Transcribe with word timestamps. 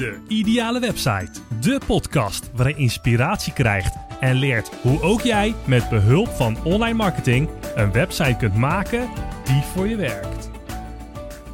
De 0.00 0.18
Ideale 0.28 0.80
Website. 0.80 1.30
De 1.60 1.80
podcast 1.86 2.50
waarin 2.54 2.74
je 2.76 2.80
inspiratie 2.80 3.52
krijgt 3.52 3.96
en 4.20 4.36
leert 4.36 4.70
hoe 4.82 5.02
ook 5.02 5.20
jij 5.20 5.54
met 5.66 5.88
behulp 5.88 6.28
van 6.28 6.64
online 6.64 6.96
marketing 6.96 7.48
een 7.74 7.92
website 7.92 8.36
kunt 8.38 8.54
maken 8.54 9.08
die 9.44 9.62
voor 9.62 9.88
je 9.88 9.96
werkt. 9.96 10.50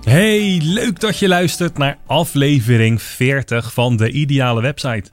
Hey, 0.02 0.60
leuk 0.62 1.00
dat 1.00 1.18
je 1.18 1.28
luistert 1.28 1.78
naar 1.78 1.98
aflevering 2.06 3.02
40 3.02 3.72
van 3.72 3.96
De 3.96 4.10
Ideale 4.10 4.62
Website. 4.62 5.10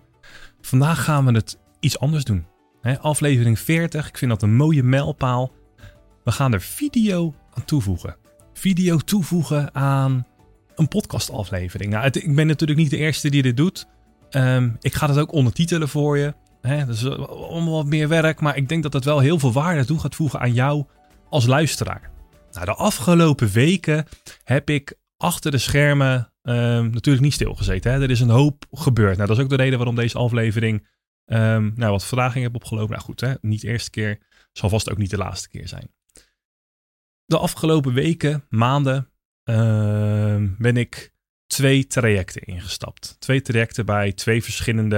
Vandaag 0.62 1.04
gaan 1.04 1.26
we 1.26 1.32
het 1.32 1.60
iets 1.80 2.00
anders 2.00 2.24
doen. 2.24 2.46
aflevering 3.02 3.60
40, 3.60 4.08
ik 4.08 4.18
vind 4.18 4.32
dat 4.32 4.42
een 4.42 4.56
mooie 4.56 4.84
mijlpaal. 4.84 5.52
We 6.24 6.32
gaan 6.32 6.54
er 6.54 6.62
video 6.62 7.36
aan 7.54 7.66
toevoegen. 7.66 8.16
Video 8.54 8.98
toevoegen 8.98 9.76
aan 9.76 10.28
een 10.76 10.88
podcastaflevering. 10.88 11.92
Nou, 11.92 12.06
ik 12.12 12.36
ben 12.36 12.48
natuurlijk 12.48 12.80
niet 12.80 12.90
de 12.90 12.98
eerste 12.98 13.30
die 13.30 13.42
dit 13.42 13.58
doet. 13.58 13.88
Ehm, 14.30 14.70
ik 14.82 14.94
ga 14.94 15.08
het 15.08 15.18
ook 15.18 15.32
ondertitelen 15.32 15.90
voor 15.90 16.18
je. 16.18 16.34
Hè, 16.62 16.86
dus 16.86 17.04
om 17.30 17.70
wat 17.70 17.86
meer 17.86 18.08
werk, 18.08 18.40
maar 18.40 18.58
ik 18.58 18.70
denk 18.70 18.84
dat 18.84 18.94
het 18.94 19.06
wel 19.06 19.20
heel 19.20 19.40
veel 19.40 19.52
waarde 19.52 19.86
toe 19.86 20.00
gaat 20.00 20.16
voegen 20.16 20.40
aan 20.40 20.54
jou 20.54 20.86
als 21.30 21.46
luisteraar. 21.46 22.12
Nou, 22.52 22.66
de 22.66 22.74
afgelopen 22.74 23.52
weken 23.52 24.06
heb 24.44 24.70
ik 24.70 24.94
achter 25.18 25.52
de 25.52 25.58
schermen 25.58 26.32
um, 26.44 26.90
natuurlijk 26.90 27.24
niet 27.24 27.34
stilgezeten. 27.34 27.92
Hè. 27.92 28.02
Er 28.02 28.10
is 28.10 28.20
een 28.20 28.30
hoop 28.30 28.66
gebeurd. 28.72 29.16
Nou, 29.16 29.28
dat 29.28 29.38
is 29.38 29.44
ook 29.44 29.50
de 29.50 29.56
reden 29.56 29.78
waarom 29.78 29.96
deze 29.96 30.18
aflevering 30.18 30.88
um, 31.26 31.74
nou, 31.76 31.92
wat 31.92 32.06
vertraging 32.06 32.44
heb 32.44 32.56
opgelopen. 32.56 32.92
Nou 32.92 33.02
goed, 33.02 33.22
hè, 33.22 33.34
niet 33.42 33.62
de 33.62 33.68
eerste 33.68 33.90
keer, 33.90 34.20
zal 34.52 34.70
vast 34.70 34.92
ook 34.92 34.98
niet 34.98 35.10
de 35.10 35.18
laatste 35.18 35.50
keer 35.50 35.68
zijn. 35.68 35.92
De 37.26 37.38
afgelopen 37.38 37.94
weken, 37.94 38.46
maanden, 38.50 39.10
uh, 39.50 40.44
ben 40.58 40.78
ik 40.78 41.14
twee 41.48 41.88
trajecten 41.88 42.42
ingestapt. 42.42 43.16
Twee 43.20 43.42
trajecten 43.42 43.86
bij 43.86 44.12
twee 44.12 44.44
verschillende, 44.44 44.98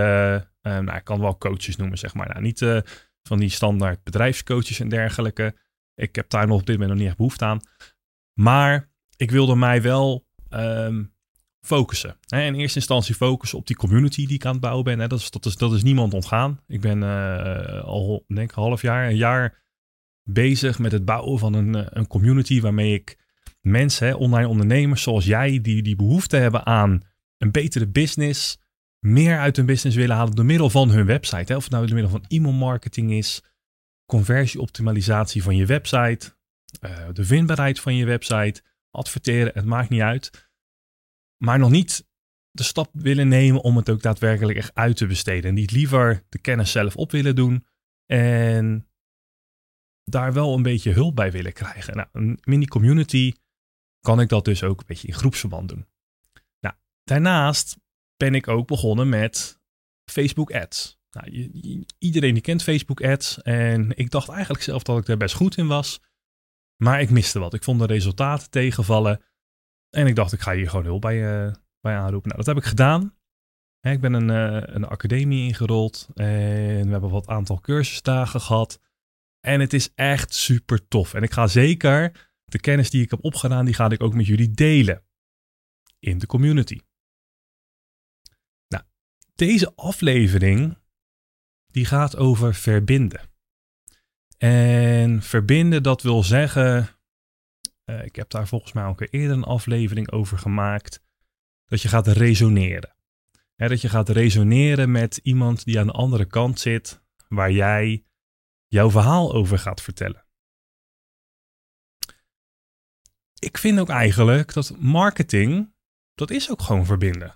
uh, 0.62 0.80
nou, 0.80 0.98
ik 0.98 1.04
kan 1.04 1.20
wel 1.20 1.38
coaches 1.38 1.76
noemen, 1.76 1.98
zeg 1.98 2.14
maar. 2.14 2.28
Nou, 2.28 2.42
niet 2.42 2.62
uh, 2.62 2.80
van 3.24 3.40
die 3.40 3.50
standaard 3.50 4.04
bedrijfscoaches 4.04 4.80
en 4.80 4.90
dergelijke. 4.90 5.56
Ik 5.96 6.16
heb 6.16 6.30
daar 6.30 6.48
nog 6.48 6.60
op 6.60 6.66
dit 6.66 6.76
moment 6.76 6.90
nog 6.90 7.00
niet 7.00 7.08
echt 7.08 7.18
behoefte 7.18 7.46
aan. 7.46 7.60
Maar 8.34 8.90
ik 9.16 9.32
wilde 9.32 9.56
mij 9.56 9.82
wel 9.82 10.28
um, 10.50 11.14
focussen. 11.62 12.18
Hè, 12.28 12.46
in 12.46 12.56
eerste 12.56 12.80
instantie 12.80 13.16
focussen 13.16 13.58
op 13.58 13.68
die 13.68 13.76
community 13.76 14.26
die 14.26 14.36
ik 14.36 14.46
aan 14.46 14.52
het 14.52 14.62
bouwen 14.62 14.84
ben. 14.84 15.00
Hè. 15.00 15.08
Dat, 15.08 15.20
is, 15.20 15.56
dat, 15.58 15.74
is, 15.74 15.84
niemand 15.84 16.14
ontgaan. 16.14 16.60
Ik 16.68 16.82
ben 16.82 17.02
uh, 17.02 17.84
al, 17.84 18.26
denk 18.28 18.50
ik, 18.50 18.56
half 18.56 18.82
jaar, 18.82 19.08
een 19.08 19.16
jaar 19.16 19.64
bezig 20.24 20.80
met 20.80 20.92
het 20.92 21.06
bouwen 21.06 21.40
van 21.40 21.54
een, 21.54 21.98
een 21.98 22.08
community 22.08 22.62
waarmee 22.62 22.94
ik 22.94 23.18
mensen, 23.66 24.18
online 24.18 24.48
ondernemers 24.48 25.02
zoals 25.02 25.26
jij, 25.26 25.62
die 25.62 25.82
die 25.82 25.96
behoefte 25.96 26.38
hebben 26.38 26.66
aan 26.66 27.02
een 27.38 27.52
betere 27.52 27.88
business, 27.88 28.58
meer 29.00 29.40
uit 29.40 29.56
hun 29.56 29.66
business 29.66 29.98
willen 29.98 30.16
halen 30.16 30.36
door 30.36 30.46
middel 30.46 30.70
van 30.70 30.90
hun 30.90 31.06
website. 31.06 31.56
Of 31.56 31.64
het 31.64 31.72
nou 31.72 31.86
door 31.86 31.96
middel 31.96 32.12
van 32.12 32.26
e-mail 32.28 32.54
marketing 32.54 33.12
is, 33.12 33.44
conversieoptimalisatie 34.06 35.44
van 35.44 35.56
je 35.56 35.66
website, 35.66 36.36
uh, 36.82 37.08
de 37.14 37.26
vindbaarheid 37.26 37.80
van 37.80 37.96
je 37.96 38.06
website, 38.06 38.62
adverteren, 38.92 39.52
het 39.54 39.66
maakt 39.66 39.90
niet 39.90 40.02
uit. 40.02 40.50
Maar 41.38 41.60
nog 41.60 41.70
niet 41.70 42.08
de 42.52 42.64
stap 42.64 42.90
willen 42.94 43.28
nemen 43.28 43.62
om 43.62 43.78
het 43.78 43.90
ook 43.90 44.02
daadwerkelijk 44.02 44.58
echt 44.58 44.76
uit 44.76 44.98
te 44.98 45.08
besteden. 45.08 45.50
En 45.50 45.56
niet 45.56 45.72
liever 45.72 46.24
de 46.30 46.40
kennis 46.40 46.72
zelf 46.72 46.96
op 46.96 47.12
willen 47.12 47.36
doen 47.36 47.66
en 48.06 48.88
daar 50.04 50.34
wel 50.34 50.54
een 50.54 50.64
beetje 50.64 50.92
hulp 50.92 51.16
bij 51.16 51.32
willen 51.32 51.54
krijgen. 51.54 51.96
Nou, 51.96 52.08
een 52.12 52.40
mini 52.44 52.66
community 52.66 53.34
kan 54.06 54.20
ik 54.20 54.30
dat 54.30 54.46
dus 54.46 54.64
ook 54.64 54.80
een 54.80 54.88
beetje 54.88 55.08
in 55.08 55.14
groepsverband 55.14 55.70
doen. 55.70 55.88
Nou, 56.60 56.76
daarnaast 57.04 57.78
ben 58.18 58.36
ik 58.36 58.48
ook 58.48 58.68
begonnen 58.68 59.10
met 59.10 59.60
Facebook 60.12 60.52
ads. 60.52 61.00
Nou, 61.12 61.52
iedereen 61.98 62.34
die 62.34 62.42
kent 62.42 62.64
Facebook 62.64 63.04
ads 63.04 63.42
en 63.42 63.98
ik 63.98 64.12
dacht 64.12 64.30
eigenlijk 64.30 64.64
zelf 64.64 64.84
dat 64.84 64.98
ik 64.98 65.08
er 65.08 65.18
best 65.18 65.36
goed 65.36 65.58
in 65.58 65.68
was. 65.68 66.02
Maar 66.84 67.02
ik 67.02 67.10
miste 67.10 67.40
wat. 67.40 67.54
Ik 67.54 67.64
vond 67.64 67.80
de 67.80 67.86
resultaten 67.86 68.50
tegenvallen. 68.50 69.22
En 69.90 70.08
ik 70.08 70.16
dacht, 70.16 70.34
ik 70.34 70.40
ga 70.40 70.54
hier 70.54 70.70
gewoon 70.70 70.86
hulp 70.86 71.02
bij, 71.02 71.46
uh, 71.46 71.54
bij 71.82 71.96
aanroepen. 71.96 72.30
Nou, 72.30 72.44
dat 72.44 72.56
heb 72.56 72.64
ik 72.64 72.70
gedaan. 72.70 73.18
Ik 73.82 74.02
ben 74.02 74.14
een, 74.14 74.30
uh, 74.30 74.76
een 74.76 74.86
academie 74.86 75.48
ingerold. 75.48 76.08
En 76.14 76.86
we 76.86 76.92
hebben 76.92 77.10
wat 77.10 77.28
aantal 77.28 77.60
cursusdagen 77.60 78.42
gehad. 78.42 78.80
En 79.40 79.60
het 79.60 79.74
is 79.74 79.94
echt 79.94 80.34
super 80.34 80.88
tof. 80.88 81.14
En 81.14 81.24
ik 81.24 81.32
ga 81.32 81.48
zeker 81.48 82.30
de 82.56 82.62
kennis 82.62 82.90
die 82.90 83.04
ik 83.04 83.10
heb 83.10 83.24
opgedaan, 83.24 83.66
die 83.66 83.74
ga 83.74 83.90
ik 83.90 84.04
ook 84.04 84.14
met 84.14 84.26
jullie 84.26 84.52
delen 84.52 85.04
in 86.00 86.18
de 86.18 86.26
community. 86.26 86.80
Nou, 88.68 88.84
deze 89.36 89.76
aflevering 89.76 90.78
die 91.68 91.86
gaat 91.86 92.16
over 92.16 92.54
verbinden. 92.54 93.22
En 94.38 95.22
verbinden, 95.22 95.84
dat 95.84 96.02
wil 96.02 96.24
zeggen, 96.24 96.90
uh, 97.86 98.06
ik 98.06 98.16
heb 98.16 98.30
daar 98.30 98.48
volgens 98.48 98.74
mij 98.74 98.86
ook 98.86 99.08
eerder 99.10 99.38
een 99.38 99.44
aflevering 99.44 100.12
over 100.12 100.38
gemaakt, 100.38 101.04
dat 101.66 101.82
je 101.82 101.88
gaat 101.88 102.08
resoneren. 102.08 102.96
dat 103.56 103.82
je 103.82 103.90
gaat 103.90 104.10
resoneren 104.10 104.92
met 104.92 105.18
iemand 105.18 105.66
die 105.66 105.80
aan 105.80 105.88
de 105.88 105.94
andere 105.94 106.26
kant 106.26 106.60
zit, 106.60 107.02
waar 107.28 107.52
jij 107.52 108.06
jouw 108.68 108.92
verhaal 108.92 109.34
over 109.34 109.60
gaat 109.60 109.82
vertellen. 109.82 110.25
Ik 113.40 113.58
vind 113.58 113.80
ook 113.80 113.90
eigenlijk 113.90 114.54
dat 114.54 114.76
marketing, 114.80 115.74
dat 116.14 116.32
is 116.32 116.52
ook 116.52 116.62
gewoon 116.62 116.86
verbinden. 116.86 117.36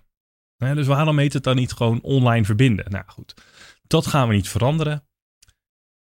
dus 0.57 0.87
waarom 0.87 1.19
heet 1.19 1.33
het 1.33 1.43
dan 1.43 1.55
niet 1.55 1.71
gewoon 1.71 2.01
online 2.01 2.45
verbinden? 2.45 2.91
Nou 2.91 3.03
goed, 3.07 3.33
dat 3.87 4.07
gaan 4.07 4.27
we 4.27 4.33
niet 4.33 4.49
veranderen. 4.49 5.03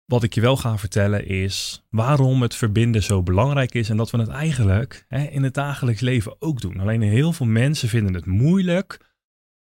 Wat 0.05 0.23
ik 0.23 0.33
je 0.33 0.41
wel 0.41 0.57
ga 0.57 0.77
vertellen 0.77 1.27
is 1.27 1.85
waarom 1.89 2.41
het 2.41 2.55
verbinden 2.55 3.03
zo 3.03 3.23
belangrijk 3.23 3.73
is 3.73 3.89
en 3.89 3.97
dat 3.97 4.11
we 4.11 4.17
het 4.17 4.27
eigenlijk 4.27 5.05
hè, 5.07 5.23
in 5.23 5.43
het 5.43 5.53
dagelijks 5.53 6.01
leven 6.01 6.41
ook 6.41 6.61
doen. 6.61 6.79
Alleen 6.79 7.01
heel 7.01 7.33
veel 7.33 7.45
mensen 7.45 7.89
vinden 7.89 8.13
het 8.13 8.25
moeilijk 8.25 9.15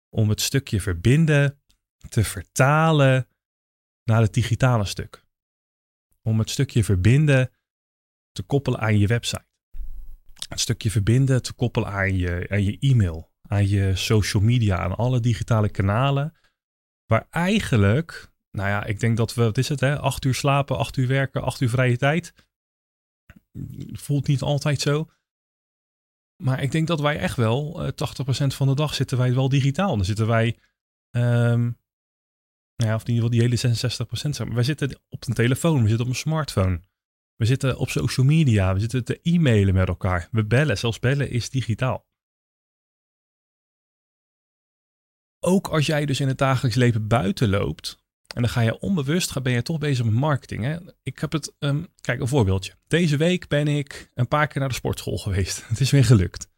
om 0.09 0.29
het 0.29 0.41
stukje 0.41 0.81
verbinden 0.81 1.61
te 2.09 2.25
vertalen 2.25 3.29
naar 4.05 4.21
het 4.21 4.35
digitale 4.35 4.85
stuk. 4.85 5.25
Om 6.23 6.39
het 6.39 6.51
stukje 6.51 6.85
verbinden 6.85 7.51
te 8.33 8.43
koppelen 8.43 8.81
aan 8.81 8.99
je 8.99 9.07
website 9.07 9.50
het 10.51 10.61
stukje 10.61 10.91
verbinden 10.91 11.43
te 11.43 11.53
koppelen 11.53 11.89
aan 11.89 12.17
je, 12.17 12.47
aan 12.49 12.65
je 12.65 12.77
e-mail, 12.81 13.33
aan 13.43 13.69
je 13.69 13.97
social 13.97 14.43
media, 14.43 14.79
aan 14.79 14.97
alle 14.97 15.21
digitale 15.21 15.69
kanalen. 15.69 16.35
Waar 17.07 17.27
eigenlijk, 17.31 18.33
nou 18.51 18.69
ja, 18.69 18.85
ik 18.85 19.01
denk 19.01 19.17
dat 19.17 19.35
we, 19.35 19.43
wat 19.43 19.59
is 19.59 19.69
het 19.69 19.81
hè, 19.81 19.99
acht 19.99 20.25
uur 20.25 20.35
slapen, 20.35 20.79
acht 20.79 20.97
uur 20.97 21.07
werken, 21.07 21.43
acht 21.43 21.61
uur 21.61 21.69
vrije 21.69 21.97
tijd. 21.97 22.35
Voelt 23.93 24.27
niet 24.27 24.43
altijd 24.43 24.81
zo. 24.81 25.11
Maar 26.43 26.63
ik 26.63 26.71
denk 26.71 26.87
dat 26.87 27.01
wij 27.01 27.19
echt 27.19 27.37
wel, 27.37 27.83
uh, 27.83 27.89
eh, 27.89 27.93
80% 27.95 28.55
van 28.55 28.69
de 28.69 28.75
dag 28.75 28.95
zitten 28.95 29.19
wij 29.19 29.35
wel 29.35 29.49
digitaal. 29.49 29.97
Dan 29.97 30.05
zitten 30.05 30.27
wij, 30.27 30.59
um, 31.17 31.79
nou 32.77 32.91
ja, 32.91 32.95
of 32.95 33.03
in 33.03 33.15
ieder 33.15 33.15
geval 33.15 33.31
die 33.31 33.41
hele 33.41 33.57
66%. 33.57 34.55
Wij 34.55 34.63
zitten 34.63 35.01
op 35.09 35.27
een 35.27 35.35
telefoon, 35.35 35.83
we 35.83 35.89
zitten 35.89 36.07
op 36.07 36.13
een 36.13 36.19
smartphone. 36.19 36.81
We 37.41 37.47
zitten 37.47 37.79
op 37.79 37.91
social 37.91 38.27
media, 38.27 38.75
we 38.75 38.81
zitten 38.81 39.05
te 39.05 39.21
e-mailen 39.23 39.75
met 39.75 39.89
elkaar. 39.89 40.29
We 40.31 40.45
bellen, 40.45 40.79
zelfs 40.79 40.99
bellen 40.99 41.31
is 41.31 41.51
digitaal. 41.51 42.07
Ook 45.39 45.69
als 45.69 45.87
jij 45.87 46.07
dus 46.07 46.21
in 46.21 46.29
het 46.29 46.39
dagelijks 46.39 46.77
leven 46.77 47.07
buiten 47.07 47.49
loopt, 47.49 48.03
en 48.35 48.43
dan 48.43 48.51
ga 48.51 48.61
je 48.61 48.79
onbewust, 48.79 49.43
ben 49.43 49.53
je 49.53 49.63
toch 49.63 49.79
bezig 49.79 50.05
met 50.05 50.15
marketing. 50.15 50.65
Hè? 50.65 50.77
Ik 51.03 51.19
heb 51.19 51.33
het, 51.33 51.55
um, 51.59 51.87
kijk 52.01 52.21
een 52.21 52.29
voorbeeldje. 52.29 52.75
Deze 52.87 53.17
week 53.17 53.49
ben 53.49 53.69
ik 53.69 54.11
een 54.15 54.29
paar 54.29 54.47
keer 54.47 54.61
naar 54.61 54.69
de 54.69 54.75
sportschool 54.75 55.19
geweest. 55.19 55.65
Het 55.69 55.81
is 55.81 55.91
weer 55.91 56.05
gelukt. 56.05 56.51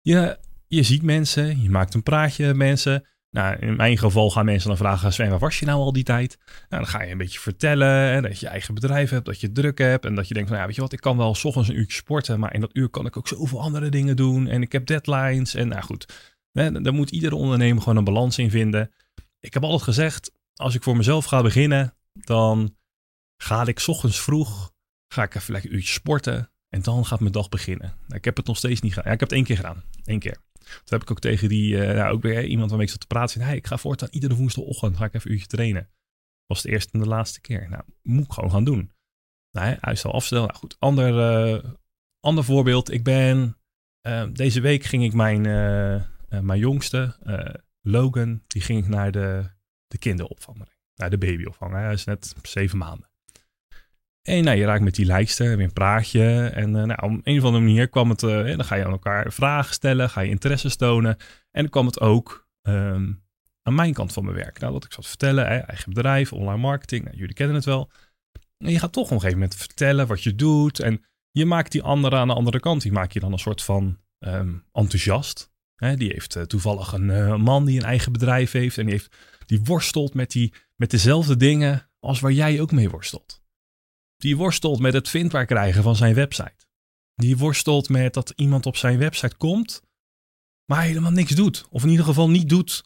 Je, 0.00 0.38
je 0.66 0.82
ziet 0.82 1.02
mensen, 1.02 1.62
je 1.62 1.70
maakt 1.70 1.94
een 1.94 2.02
praatje 2.02 2.46
met 2.46 2.56
mensen. 2.56 3.06
Nou, 3.30 3.56
in 3.58 3.76
mijn 3.76 3.98
geval 3.98 4.30
gaan 4.30 4.44
mensen 4.44 4.68
dan 4.68 4.76
vragen, 4.76 5.12
Sven, 5.12 5.30
waar 5.30 5.38
was 5.38 5.58
je 5.58 5.66
nou 5.66 5.80
al 5.80 5.92
die 5.92 6.04
tijd? 6.04 6.38
Nou, 6.46 6.82
dan 6.82 6.86
ga 6.86 7.02
je 7.02 7.10
een 7.10 7.18
beetje 7.18 7.38
vertellen 7.38 7.88
hè, 7.88 8.20
dat 8.20 8.40
je 8.40 8.48
eigen 8.48 8.74
bedrijf 8.74 9.10
hebt, 9.10 9.24
dat 9.24 9.40
je 9.40 9.52
druk 9.52 9.78
hebt 9.78 10.04
en 10.04 10.14
dat 10.14 10.28
je 10.28 10.34
denkt 10.34 10.48
van, 10.48 10.58
ja, 10.58 10.66
weet 10.66 10.74
je 10.74 10.80
wat, 10.80 10.92
ik 10.92 11.00
kan 11.00 11.16
wel 11.16 11.34
s 11.34 11.44
ochtends 11.44 11.68
een 11.68 11.76
uurtje 11.76 11.96
sporten, 11.96 12.40
maar 12.40 12.54
in 12.54 12.60
dat 12.60 12.70
uur 12.72 12.88
kan 12.88 13.06
ik 13.06 13.16
ook 13.16 13.28
zoveel 13.28 13.60
andere 13.60 13.88
dingen 13.88 14.16
doen 14.16 14.46
en 14.46 14.62
ik 14.62 14.72
heb 14.72 14.86
deadlines 14.86 15.54
en 15.54 15.68
nou 15.68 15.82
goed. 15.82 16.32
Hè, 16.52 16.82
daar 16.82 16.94
moet 16.94 17.10
iedere 17.10 17.34
ondernemer 17.34 17.82
gewoon 17.82 17.98
een 17.98 18.04
balans 18.04 18.38
in 18.38 18.50
vinden. 18.50 18.90
Ik 19.40 19.54
heb 19.54 19.62
altijd 19.62 19.82
gezegd, 19.82 20.32
als 20.54 20.74
ik 20.74 20.82
voor 20.82 20.96
mezelf 20.96 21.24
ga 21.24 21.42
beginnen, 21.42 21.94
dan 22.12 22.76
ga 23.36 23.66
ik 23.66 23.78
s 23.78 23.88
ochtends 23.88 24.20
vroeg, 24.20 24.72
ga 25.08 25.22
ik 25.22 25.34
even 25.34 25.52
lekker 25.52 25.70
een 25.70 25.76
uurtje 25.76 25.92
sporten 25.92 26.50
en 26.70 26.82
dan 26.82 27.06
gaat 27.06 27.20
mijn 27.20 27.32
dag 27.32 27.48
beginnen. 27.48 27.94
Ik 28.08 28.24
heb 28.24 28.36
het 28.36 28.46
nog 28.46 28.56
steeds 28.56 28.80
niet 28.80 28.94
gedaan. 28.94 29.12
Ik 29.12 29.20
heb 29.20 29.28
het 29.28 29.38
één 29.38 29.46
keer 29.46 29.56
gedaan. 29.56 29.82
Eén 30.04 30.18
keer. 30.18 30.38
Toen 30.60 30.98
heb 30.98 31.02
ik 31.02 31.10
ook 31.10 31.20
tegen 31.20 31.48
die, 31.48 31.74
uh, 31.74 31.94
nou, 31.94 32.12
ook 32.12 32.22
weer 32.22 32.44
iemand 32.44 32.68
waarmee 32.68 32.86
ik 32.86 32.92
zat 32.92 33.00
te 33.00 33.06
praten. 33.06 33.30
Zei, 33.30 33.44
hey, 33.44 33.56
ik 33.56 33.66
ga 33.66 33.76
voortaan 33.76 34.08
iedere 34.10 34.34
woensdagochtend 34.34 34.96
ga 34.96 35.04
ik 35.04 35.14
even 35.14 35.30
een 35.30 35.36
uurtje 35.36 35.48
trainen. 35.48 35.88
Was 36.46 36.62
de 36.62 36.70
eerste 36.70 36.92
en 36.92 37.00
de 37.00 37.06
laatste 37.06 37.40
keer. 37.40 37.68
Nou, 37.68 37.82
moet 38.02 38.24
ik 38.24 38.32
gewoon 38.32 38.50
gaan 38.50 38.64
doen. 38.64 38.92
Nou, 39.50 39.76
uitstel 39.80 40.12
afstellen. 40.12 40.46
Nou 40.46 40.58
goed, 40.58 40.76
ander, 40.78 41.44
uh, 41.54 41.70
ander 42.20 42.44
voorbeeld. 42.44 42.90
Ik 42.92 43.04
ben, 43.04 43.56
uh, 44.06 44.24
deze 44.32 44.60
week 44.60 44.84
ging 44.84 45.04
ik 45.04 45.12
mijn, 45.12 45.42
mijn 46.28 46.58
jongste, 46.58 47.16
Logan, 47.80 48.42
die 48.46 48.62
ging 48.62 48.84
ik 48.84 48.88
naar 48.88 49.12
de, 49.12 49.50
de 49.86 49.98
kinderopvang. 49.98 50.68
Naar 50.94 51.10
de 51.10 51.18
babyopvang. 51.18 51.72
Hij 51.72 51.92
is 51.92 52.04
net 52.04 52.34
zeven 52.42 52.78
maanden. 52.78 53.09
En 54.22 54.44
nou, 54.44 54.56
je 54.56 54.64
raakt 54.64 54.82
met 54.82 54.94
die 54.94 55.06
lijkster, 55.06 55.56
weer 55.56 55.66
een 55.66 55.72
praatje. 55.72 56.46
En 56.46 56.68
uh, 56.76 56.82
nou, 56.82 57.14
op 57.14 57.20
een 57.22 57.38
of 57.38 57.44
andere 57.44 57.64
manier 57.64 57.88
kwam 57.88 58.10
het, 58.10 58.22
uh, 58.22 58.46
dan 58.46 58.64
ga 58.64 58.74
je 58.74 58.84
aan 58.84 58.90
elkaar 58.90 59.32
vragen 59.32 59.74
stellen, 59.74 60.10
ga 60.10 60.20
je 60.20 60.30
interesse 60.30 60.76
tonen. 60.76 61.16
En 61.50 61.62
dan 61.62 61.68
kwam 61.70 61.86
het 61.86 62.00
ook 62.00 62.48
um, 62.62 63.22
aan 63.62 63.74
mijn 63.74 63.92
kant 63.92 64.12
van 64.12 64.24
mijn 64.24 64.36
werk. 64.36 64.58
Nou, 64.60 64.72
wat 64.72 64.84
ik 64.84 64.92
zat 64.92 65.02
te 65.02 65.08
vertellen, 65.08 65.46
hè, 65.46 65.56
eigen 65.56 65.92
bedrijf, 65.92 66.32
online 66.32 66.60
marketing, 66.60 67.04
nou, 67.04 67.16
jullie 67.16 67.34
kennen 67.34 67.56
het 67.56 67.64
wel. 67.64 67.90
En 68.58 68.70
je 68.70 68.78
gaat 68.78 68.92
toch 68.92 69.04
op 69.04 69.10
een 69.10 69.16
gegeven 69.20 69.38
moment 69.38 69.58
vertellen 69.58 70.06
wat 70.06 70.22
je 70.22 70.34
doet. 70.34 70.80
En 70.80 71.04
je 71.30 71.46
maakt 71.46 71.72
die 71.72 71.82
andere 71.82 72.16
aan 72.16 72.28
de 72.28 72.34
andere 72.34 72.60
kant, 72.60 72.82
die 72.82 72.92
maak 72.92 73.12
je 73.12 73.20
dan 73.20 73.32
een 73.32 73.38
soort 73.38 73.62
van 73.62 73.98
um, 74.18 74.64
enthousiast. 74.72 75.52
Hè, 75.74 75.96
die 75.96 76.10
heeft 76.12 76.36
uh, 76.36 76.42
toevallig 76.42 76.92
een 76.92 77.40
man 77.40 77.64
die 77.64 77.78
een 77.78 77.86
eigen 77.86 78.12
bedrijf 78.12 78.52
heeft. 78.52 78.78
En 78.78 78.84
die, 78.84 78.94
heeft, 78.94 79.16
die 79.46 79.60
worstelt 79.64 80.14
met, 80.14 80.30
die, 80.30 80.52
met 80.76 80.90
dezelfde 80.90 81.36
dingen 81.36 81.88
als 82.00 82.20
waar 82.20 82.32
jij 82.32 82.60
ook 82.60 82.72
mee 82.72 82.90
worstelt. 82.90 83.39
Die 84.20 84.36
worstelt 84.36 84.80
met 84.80 84.92
het 84.92 85.08
vindbaar 85.08 85.46
krijgen 85.46 85.82
van 85.82 85.96
zijn 85.96 86.14
website. 86.14 86.66
Die 87.14 87.36
worstelt 87.36 87.88
met 87.88 88.14
dat 88.14 88.32
iemand 88.36 88.66
op 88.66 88.76
zijn 88.76 88.98
website 88.98 89.36
komt, 89.36 89.82
maar 90.64 90.82
helemaal 90.82 91.10
niks 91.10 91.30
doet. 91.30 91.66
Of 91.70 91.82
in 91.82 91.88
ieder 91.88 92.04
geval 92.04 92.30
niet 92.30 92.48
doet 92.48 92.84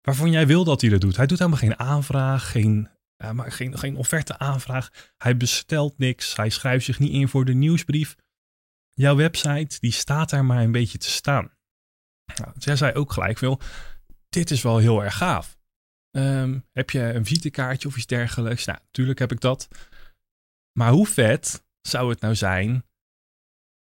waarvan 0.00 0.30
jij 0.30 0.46
wil 0.46 0.64
dat 0.64 0.80
hij 0.80 0.90
dat 0.90 1.00
doet. 1.00 1.16
Hij 1.16 1.26
doet 1.26 1.38
helemaal 1.38 1.58
geen 1.58 1.78
aanvraag, 1.78 2.50
geen, 2.50 2.88
maar 3.32 3.52
geen, 3.52 3.78
geen 3.78 3.96
offerte 3.96 4.38
aanvraag. 4.38 5.12
Hij 5.16 5.36
bestelt 5.36 5.98
niks. 5.98 6.36
Hij 6.36 6.50
schrijft 6.50 6.84
zich 6.84 6.98
niet 6.98 7.12
in 7.12 7.28
voor 7.28 7.44
de 7.44 7.54
nieuwsbrief. 7.54 8.16
Jouw 8.92 9.16
website, 9.16 9.80
die 9.80 9.92
staat 9.92 10.30
daar 10.30 10.44
maar 10.44 10.62
een 10.62 10.72
beetje 10.72 10.98
te 10.98 11.10
staan. 11.10 11.50
Nou, 12.34 12.52
zij 12.58 12.76
zei 12.76 12.94
ook 12.94 13.12
gelijk 13.12 13.38
veel, 13.38 13.60
dit 14.28 14.50
is 14.50 14.62
wel 14.62 14.78
heel 14.78 15.04
erg 15.04 15.16
gaaf. 15.16 15.58
Um, 16.16 16.64
heb 16.72 16.90
je 16.90 17.00
een 17.00 17.24
visitekaartje 17.24 17.88
of 17.88 17.96
iets 17.96 18.06
dergelijks? 18.06 18.64
Nou, 18.64 18.78
natuurlijk 18.78 19.18
heb 19.18 19.32
ik 19.32 19.40
dat. 19.40 19.68
Maar 20.78 20.92
hoe 20.92 21.06
vet 21.06 21.64
zou 21.80 22.10
het 22.10 22.20
nou 22.20 22.34
zijn 22.34 22.84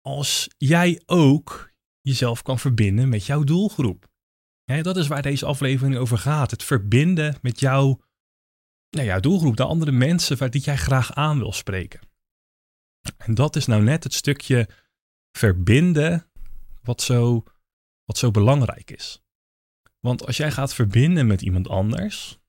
als 0.01 0.49
jij 0.57 1.01
ook 1.05 1.71
jezelf 2.01 2.41
kan 2.41 2.59
verbinden 2.59 3.09
met 3.09 3.25
jouw 3.25 3.43
doelgroep? 3.43 4.13
dat 4.65 4.97
is 4.97 5.07
waar 5.07 5.21
deze 5.21 5.45
aflevering 5.45 5.97
over 5.97 6.17
gaat. 6.17 6.51
Het 6.51 6.63
verbinden 6.63 7.37
met 7.41 7.59
jouw, 7.59 8.01
nou 8.89 9.05
ja, 9.05 9.19
doelgroep, 9.19 9.55
de 9.55 9.63
andere 9.63 9.91
mensen 9.91 10.37
waar 10.37 10.49
die 10.49 10.61
jij 10.61 10.77
graag 10.77 11.13
aan 11.13 11.37
wil 11.37 11.51
spreken. 11.51 11.99
En 13.17 13.33
dat 13.33 13.55
is 13.55 13.65
nou 13.65 13.83
net 13.83 14.03
het 14.03 14.13
stukje 14.13 14.69
verbinden 15.31 16.29
wat 16.83 17.01
zo, 17.01 17.43
wat 18.05 18.17
zo 18.17 18.31
belangrijk 18.31 18.91
is. 18.91 19.23
Want 19.99 20.25
als 20.25 20.37
jij 20.37 20.51
gaat 20.51 20.73
verbinden 20.73 21.27
met 21.27 21.41
iemand 21.41 21.67
anders, 21.67 22.39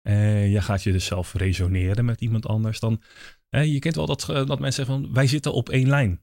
en 0.00 0.50
je 0.50 0.62
gaat 0.62 0.82
je 0.82 0.92
dus 0.92 1.04
zelf 1.04 1.34
resoneren 1.34 2.04
met 2.04 2.20
iemand 2.20 2.46
anders, 2.46 2.80
dan, 2.80 3.02
je 3.60 3.78
kent 3.78 3.94
wel 3.94 4.06
dat, 4.06 4.24
dat 4.26 4.60
mensen 4.60 4.72
zeggen 4.72 4.94
van 4.94 5.12
wij 5.12 5.26
zitten 5.26 5.52
op 5.52 5.68
één 5.68 5.88
lijn. 5.88 6.22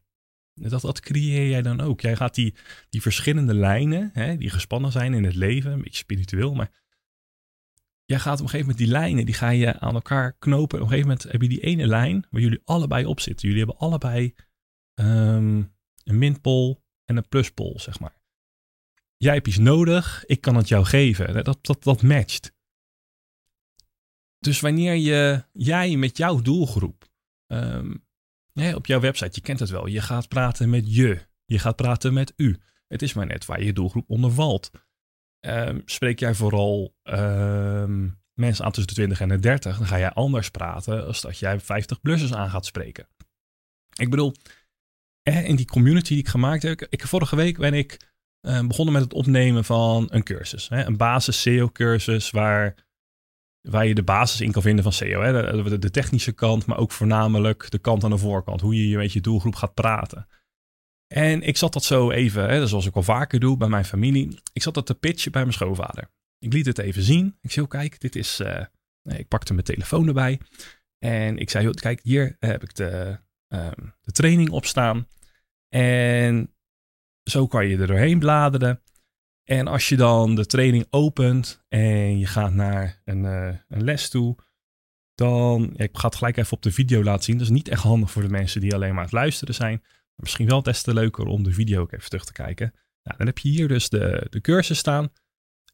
Dat, 0.53 0.81
dat 0.81 0.99
creëer 0.99 1.49
jij 1.49 1.61
dan 1.61 1.81
ook. 1.81 2.01
Jij 2.01 2.15
gaat 2.15 2.35
die, 2.35 2.55
die 2.89 3.01
verschillende 3.01 3.53
lijnen, 3.53 4.09
hè, 4.13 4.37
die 4.37 4.49
gespannen 4.49 4.91
zijn 4.91 5.13
in 5.13 5.23
het 5.23 5.35
leven, 5.35 5.71
een 5.71 5.81
beetje 5.81 5.97
spiritueel, 5.97 6.53
maar 6.53 6.71
jij 8.05 8.19
gaat 8.19 8.39
op 8.39 8.43
een 8.43 8.49
gegeven 8.49 8.67
moment 8.67 8.77
die 8.77 8.99
lijnen, 8.99 9.25
die 9.25 9.35
ga 9.35 9.49
je 9.49 9.79
aan 9.79 9.93
elkaar 9.93 10.33
knopen. 10.37 10.77
op 10.77 10.83
een 10.83 10.89
gegeven 10.89 11.09
moment 11.09 11.31
heb 11.31 11.41
je 11.41 11.49
die 11.49 11.61
ene 11.61 11.87
lijn 11.87 12.25
waar 12.29 12.41
jullie 12.41 12.61
allebei 12.63 13.05
op 13.05 13.19
zitten. 13.19 13.47
Jullie 13.47 13.63
hebben 13.63 13.87
allebei 13.87 14.35
um, 14.99 15.73
een 16.03 16.17
minpol 16.17 16.83
en 17.05 17.17
een 17.17 17.27
pluspol, 17.27 17.79
zeg 17.79 17.99
maar. 17.99 18.17
Jij 19.17 19.33
hebt 19.33 19.47
iets 19.47 19.57
nodig, 19.57 20.25
ik 20.25 20.41
kan 20.41 20.55
het 20.55 20.67
jou 20.67 20.85
geven. 20.85 21.43
Dat, 21.43 21.65
dat, 21.65 21.83
dat 21.83 22.01
matcht. 22.01 22.53
Dus 24.39 24.59
wanneer 24.59 24.93
je, 24.93 25.43
jij 25.53 25.95
met 25.95 26.17
jouw 26.17 26.41
doelgroep 26.41 27.08
um, 27.51 28.03
op 28.75 28.85
jouw 28.85 28.99
website, 28.99 29.31
je 29.33 29.41
kent 29.41 29.59
het 29.59 29.69
wel. 29.69 29.87
Je 29.87 30.01
gaat 30.01 30.27
praten 30.27 30.69
met 30.69 30.95
je. 30.95 31.27
Je 31.45 31.59
gaat 31.59 31.75
praten 31.75 32.13
met 32.13 32.33
u. 32.35 32.57
Het 32.87 33.01
is 33.01 33.13
maar 33.13 33.25
net 33.25 33.45
waar 33.45 33.63
je 33.63 33.73
doelgroep 33.73 34.09
onder 34.09 34.31
valt. 34.31 34.71
Um, 35.45 35.81
spreek 35.85 36.19
jij 36.19 36.33
vooral 36.33 36.95
um, 37.03 38.21
mensen 38.33 38.65
aan 38.65 38.71
tussen 38.71 38.87
de 38.87 38.93
20 38.93 39.21
en 39.21 39.27
de 39.27 39.39
30, 39.39 39.77
dan 39.77 39.87
ga 39.87 39.99
jij 39.99 40.11
anders 40.11 40.49
praten 40.49 41.05
als 41.05 41.21
dat 41.21 41.39
jij 41.39 41.59
50-plussers 41.59 42.33
aan 42.33 42.49
gaat 42.49 42.65
spreken. 42.65 43.07
Ik 43.95 44.09
bedoel, 44.09 44.33
in 45.23 45.55
die 45.55 45.65
community 45.65 46.09
die 46.09 46.17
ik 46.17 46.27
gemaakt 46.27 46.63
heb, 46.63 46.87
ik, 46.89 47.07
vorige 47.07 47.35
week 47.35 47.57
ben 47.57 47.73
ik 47.73 48.11
uh, 48.41 48.67
begonnen 48.67 48.93
met 48.93 49.03
het 49.03 49.13
opnemen 49.13 49.65
van 49.65 50.07
een 50.11 50.23
cursus. 50.23 50.69
Hè, 50.69 50.85
een 50.85 50.97
basis 50.97 51.41
SEO-cursus 51.41 52.29
waar 52.29 52.75
waar 53.61 53.85
je 53.85 53.95
de 53.95 54.03
basis 54.03 54.41
in 54.41 54.51
kan 54.51 54.61
vinden 54.61 54.83
van 54.83 54.93
SEO. 54.93 55.21
Hè? 55.21 55.79
De, 55.79 55.91
technische 55.91 56.31
kant, 56.31 56.65
maar 56.65 56.77
ook 56.77 56.91
voornamelijk 56.91 57.71
de 57.71 57.79
kant 57.79 58.03
aan 58.03 58.09
de 58.09 58.17
voorkant. 58.17 58.61
Hoe 58.61 58.89
je 58.89 58.97
met 58.97 59.13
je 59.13 59.21
doelgroep 59.21 59.55
gaat 59.55 59.73
praten. 59.73 60.27
En 61.07 61.41
ik 61.41 61.57
zat 61.57 61.73
dat 61.73 61.83
zo 61.83 62.11
even, 62.11 62.49
hè, 62.49 62.67
zoals 62.67 62.85
ik 62.85 62.95
al 62.95 63.03
vaker 63.03 63.39
doe 63.39 63.57
bij 63.57 63.67
mijn 63.67 63.85
familie. 63.85 64.39
Ik 64.53 64.61
zat 64.61 64.73
dat 64.73 64.85
te 64.85 64.95
pitchen 64.95 65.31
bij 65.31 65.41
mijn 65.41 65.53
schoonvader. 65.53 66.09
Ik 66.39 66.53
liet 66.53 66.65
het 66.65 66.77
even 66.77 67.03
zien. 67.03 67.37
Ik 67.41 67.51
zei, 67.51 67.67
kijk, 67.67 67.99
dit 67.99 68.15
is... 68.15 68.39
Uh, 68.39 68.61
ik 69.03 69.27
pakte 69.27 69.53
mijn 69.53 69.65
telefoon 69.65 70.07
erbij. 70.07 70.39
En 70.97 71.37
ik 71.37 71.49
zei, 71.49 71.71
kijk, 71.71 71.99
hier 72.03 72.35
heb 72.39 72.63
ik 72.63 72.75
de, 72.75 73.19
um, 73.47 73.93
de 74.01 74.11
training 74.11 74.49
op 74.49 74.65
staan. 74.65 75.07
En 75.75 76.53
zo 77.23 77.47
kan 77.47 77.67
je 77.67 77.77
er 77.77 77.87
doorheen 77.87 78.19
bladeren. 78.19 78.81
En 79.49 79.67
als 79.67 79.89
je 79.89 79.95
dan 79.95 80.35
de 80.35 80.45
training 80.45 80.85
opent 80.89 81.63
en 81.67 82.19
je 82.19 82.25
gaat 82.25 82.53
naar 82.53 83.01
een, 83.05 83.23
uh, 83.23 83.55
een 83.67 83.83
les 83.83 84.09
toe, 84.09 84.37
dan, 85.15 85.73
ik 85.75 85.97
ga 85.97 86.07
het 86.07 86.15
gelijk 86.15 86.37
even 86.37 86.53
op 86.53 86.61
de 86.61 86.71
video 86.71 87.03
laten 87.03 87.23
zien. 87.23 87.37
Dat 87.37 87.45
is 87.45 87.53
niet 87.53 87.67
echt 87.67 87.81
handig 87.81 88.11
voor 88.11 88.21
de 88.21 88.29
mensen 88.29 88.61
die 88.61 88.73
alleen 88.73 88.89
maar 88.89 88.97
aan 88.97 89.03
het 89.03 89.11
luisteren 89.11 89.55
zijn. 89.55 89.79
Maar 89.81 90.15
misschien 90.15 90.47
wel 90.47 90.63
des 90.63 90.81
te 90.81 90.93
leuker 90.93 91.25
om 91.25 91.43
de 91.43 91.51
video 91.51 91.81
ook 91.81 91.91
even 91.91 92.09
terug 92.09 92.25
te 92.25 92.31
kijken. 92.31 92.73
Nou, 93.03 93.17
dan 93.17 93.27
heb 93.27 93.37
je 93.37 93.49
hier 93.49 93.67
dus 93.67 93.89
de, 93.89 94.27
de 94.29 94.41
cursus 94.41 94.77
staan. 94.77 95.09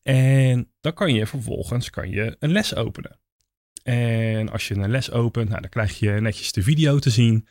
En 0.01 0.73
dan 0.79 0.93
kan 0.93 1.13
je 1.13 1.27
vervolgens 1.27 1.89
kan 1.89 2.09
je 2.09 2.35
een 2.39 2.51
les 2.51 2.75
openen. 2.75 3.19
En 3.83 4.49
als 4.49 4.67
je 4.67 4.75
een 4.75 4.91
les 4.91 5.11
opent, 5.11 5.49
nou, 5.49 5.61
dan 5.61 5.69
krijg 5.69 5.99
je 5.99 6.11
netjes 6.11 6.51
de 6.51 6.63
video 6.63 6.99
te 6.99 7.09
zien. 7.09 7.47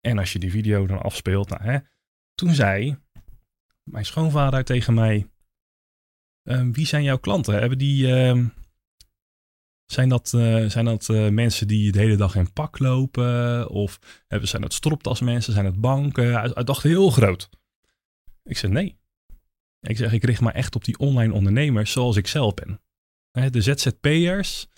En 0.00 0.18
als 0.18 0.32
je 0.32 0.38
die 0.38 0.50
video 0.50 0.86
dan 0.86 1.02
afspeelt, 1.02 1.48
nou, 1.48 1.62
hè, 1.62 1.78
toen 2.34 2.54
zei 2.54 2.98
mijn 3.82 4.04
schoonvader 4.04 4.64
tegen 4.64 4.94
mij: 4.94 5.29
Um, 6.42 6.72
wie 6.72 6.86
zijn 6.86 7.02
jouw 7.02 7.18
klanten? 7.18 7.54
Hebben 7.54 7.78
die, 7.78 8.06
um, 8.06 8.52
zijn 9.86 10.08
dat, 10.08 10.32
uh, 10.36 10.68
zijn 10.68 10.84
dat 10.84 11.08
uh, 11.08 11.28
mensen 11.28 11.68
die 11.68 11.92
de 11.92 11.98
hele 11.98 12.16
dag 12.16 12.34
in 12.34 12.52
pak 12.52 12.78
lopen? 12.78 13.68
Of 13.68 14.24
hebben, 14.26 14.48
zijn 14.48 14.62
dat 14.62 14.72
stroptasmensen? 14.72 15.52
Zijn 15.52 15.64
het 15.64 15.80
banken? 15.80 16.40
Hij 16.40 16.64
dacht 16.64 16.82
heel 16.82 17.10
groot. 17.10 17.48
Ik 18.42 18.56
zeg 18.56 18.70
nee. 18.70 18.98
Ik 19.80 19.96
zeg, 19.96 20.12
ik 20.12 20.24
richt 20.24 20.40
me 20.40 20.50
echt 20.50 20.74
op 20.74 20.84
die 20.84 20.98
online 20.98 21.32
ondernemers 21.32 21.92
zoals 21.92 22.16
ik 22.16 22.26
zelf 22.26 22.54
ben. 22.54 22.80
De 23.50 23.60
ZZP'ers 23.60 24.68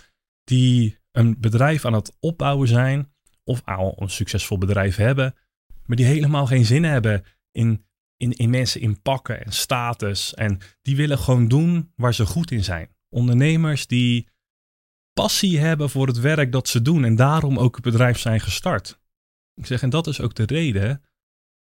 die 0.44 0.98
een 1.12 1.40
bedrijf 1.40 1.84
aan 1.84 1.92
het 1.92 2.16
opbouwen 2.20 2.68
zijn 2.68 3.12
of 3.44 3.62
al 3.64 3.94
een 3.96 4.10
succesvol 4.10 4.58
bedrijf 4.58 4.96
hebben, 4.96 5.34
maar 5.86 5.96
die 5.96 6.06
helemaal 6.06 6.46
geen 6.46 6.64
zin 6.64 6.84
hebben 6.84 7.24
in 7.50 7.86
in, 8.22 8.32
in 8.32 8.50
mensen 8.50 8.80
in 8.80 9.02
pakken 9.02 9.44
en 9.44 9.52
status. 9.52 10.34
En 10.34 10.58
die 10.82 10.96
willen 10.96 11.18
gewoon 11.18 11.48
doen 11.48 11.92
waar 11.96 12.14
ze 12.14 12.26
goed 12.26 12.50
in 12.50 12.64
zijn. 12.64 12.94
Ondernemers 13.08 13.86
die 13.86 14.28
passie 15.12 15.58
hebben 15.58 15.90
voor 15.90 16.06
het 16.06 16.20
werk 16.20 16.52
dat 16.52 16.68
ze 16.68 16.82
doen 16.82 17.04
en 17.04 17.16
daarom 17.16 17.58
ook 17.58 17.74
het 17.74 17.84
bedrijf 17.84 18.18
zijn 18.18 18.40
gestart. 18.40 19.00
Ik 19.54 19.66
zeg, 19.66 19.82
en 19.82 19.90
dat 19.90 20.06
is 20.06 20.20
ook 20.20 20.34
de 20.34 20.46
reden 20.46 21.02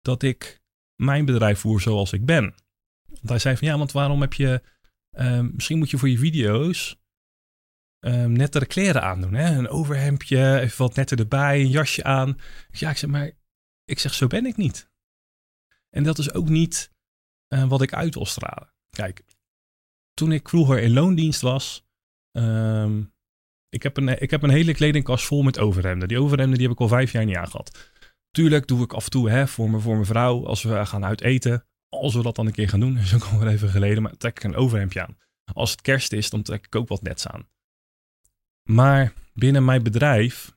dat 0.02 0.24
ik 0.24 0.62
mijn 0.96 1.26
bedrijf 1.26 1.60
voer 1.60 1.82
zoals 1.82 2.14
ik 2.14 2.26
ben. 2.26 2.56
Want 3.06 3.30
hij 3.30 3.40
zei 3.40 3.58
van 3.58 3.68
ja, 3.68 3.78
want 3.78 3.92
waarom 3.92 4.22
heb 4.22 4.34
je, 4.34 4.64
um, 5.18 5.52
misschien 5.54 5.78
moet 5.78 5.90
je 5.90 5.98
voor 5.98 6.10
je 6.10 6.18
video's 6.18 7.00
um, 8.00 8.32
nettere 8.32 8.66
kleren 8.66 9.02
aandoen. 9.02 9.34
Hè? 9.34 9.58
Een 9.58 9.70
overhemdje, 9.70 10.60
even 10.60 10.78
wat 10.78 10.96
netter 10.96 11.20
erbij, 11.20 11.60
een 11.60 11.70
jasje 11.70 12.04
aan. 12.04 12.38
Ja, 12.72 12.90
ik 12.90 12.98
zeg, 12.98 13.10
maar 13.10 13.32
ik 13.86 14.00
zeg, 14.00 14.14
zo 14.14 14.28
ben 14.28 14.46
ik 14.46 14.58
niet. 14.58 14.94
En 15.96 16.04
dat 16.04 16.18
is 16.18 16.34
ook 16.34 16.50
niet 16.50 16.92
uh, 17.54 17.68
wat 17.68 17.82
ik 17.82 17.94
uit 17.94 18.14
wil 18.14 18.26
stralen. 18.26 18.74
Kijk, 18.90 19.24
toen 20.14 20.32
ik 20.32 20.50
vroeger 20.50 20.80
in 20.80 20.94
loondienst 20.94 21.42
was, 21.42 21.86
um, 22.32 23.14
ik, 23.70 23.84
heb 23.84 23.98
een, 23.98 24.22
ik 24.22 24.32
heb 24.32 24.44
een 24.44 24.50
hele 24.50 24.74
kledingkast 24.74 25.26
vol 25.26 25.42
met 25.42 25.60
overhemden. 25.60 26.08
Die 26.08 26.20
overhemden 26.20 26.58
die 26.58 26.68
heb 26.68 26.76
ik 26.76 26.82
al 26.82 26.88
vijf 26.88 27.12
jaar 27.12 27.26
niet 27.26 27.36
aangehad. 27.36 27.92
Tuurlijk 28.32 28.68
doe 28.68 28.84
ik 28.84 28.94
af 28.94 29.04
en 29.04 29.10
toe 29.10 29.30
hè, 29.30 29.48
voor, 29.48 29.70
me, 29.70 29.80
voor 29.80 29.94
mijn 29.94 30.06
vrouw, 30.06 30.46
als 30.46 30.64
we 30.64 30.86
gaan 30.86 31.06
uit 31.06 31.22
eten, 31.22 31.66
als 31.90 32.14
we 32.16 32.22
dat 32.22 32.36
dan 32.36 32.46
een 32.46 32.52
keer 32.52 32.70
gaan 32.70 32.80
doen, 32.80 32.98
is 33.08 33.16
ook 33.16 33.24
al 33.24 33.48
even 33.48 33.70
geleden, 33.70 34.04
maar 34.04 34.18
trek 34.18 34.38
ik 34.38 34.44
een 34.44 34.56
overhemdje 34.56 35.02
aan. 35.02 35.18
Als 35.54 35.72
het 35.72 35.82
kerst 35.82 36.14
is, 36.14 36.30
dan 36.30 36.42
trek 36.42 36.66
ik 36.66 36.76
ook 36.76 36.88
wat 36.88 37.02
nets 37.02 37.28
aan. 37.28 37.48
Maar 38.70 39.14
binnen 39.34 39.66
mijn 39.66 39.84
bedrijf 39.84 40.56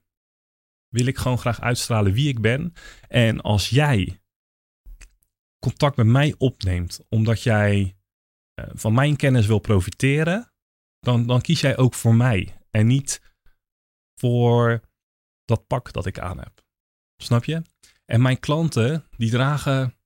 wil 0.89 1.07
ik 1.07 1.19
gewoon 1.19 1.39
graag 1.39 1.61
uitstralen 1.61 2.13
wie 2.13 2.29
ik 2.29 2.41
ben. 2.41 2.73
En 3.09 3.41
als 3.41 3.69
jij 3.69 4.21
contact 5.59 5.97
met 5.97 6.07
mij 6.07 6.35
opneemt, 6.39 7.01
omdat 7.09 7.43
jij 7.43 7.97
eh, 8.55 8.67
van 8.73 8.95
mijn 8.95 9.17
kennis 9.17 9.47
wil 9.47 9.59
profiteren, 9.59 10.53
dan, 10.99 11.27
dan 11.27 11.41
kies 11.41 11.61
jij 11.61 11.77
ook 11.77 11.95
voor 11.95 12.15
mij. 12.15 12.59
En 12.71 12.87
niet 12.87 13.21
voor 14.21 14.81
dat 15.45 15.67
pak 15.67 15.93
dat 15.93 16.07
ik 16.07 16.19
aan 16.19 16.39
heb. 16.39 16.63
Snap 17.23 17.45
je? 17.45 17.63
En 18.05 18.23
mijn 18.23 18.41
klanten, 18.41 19.05
die 19.17 19.31
dragen. 19.31 19.99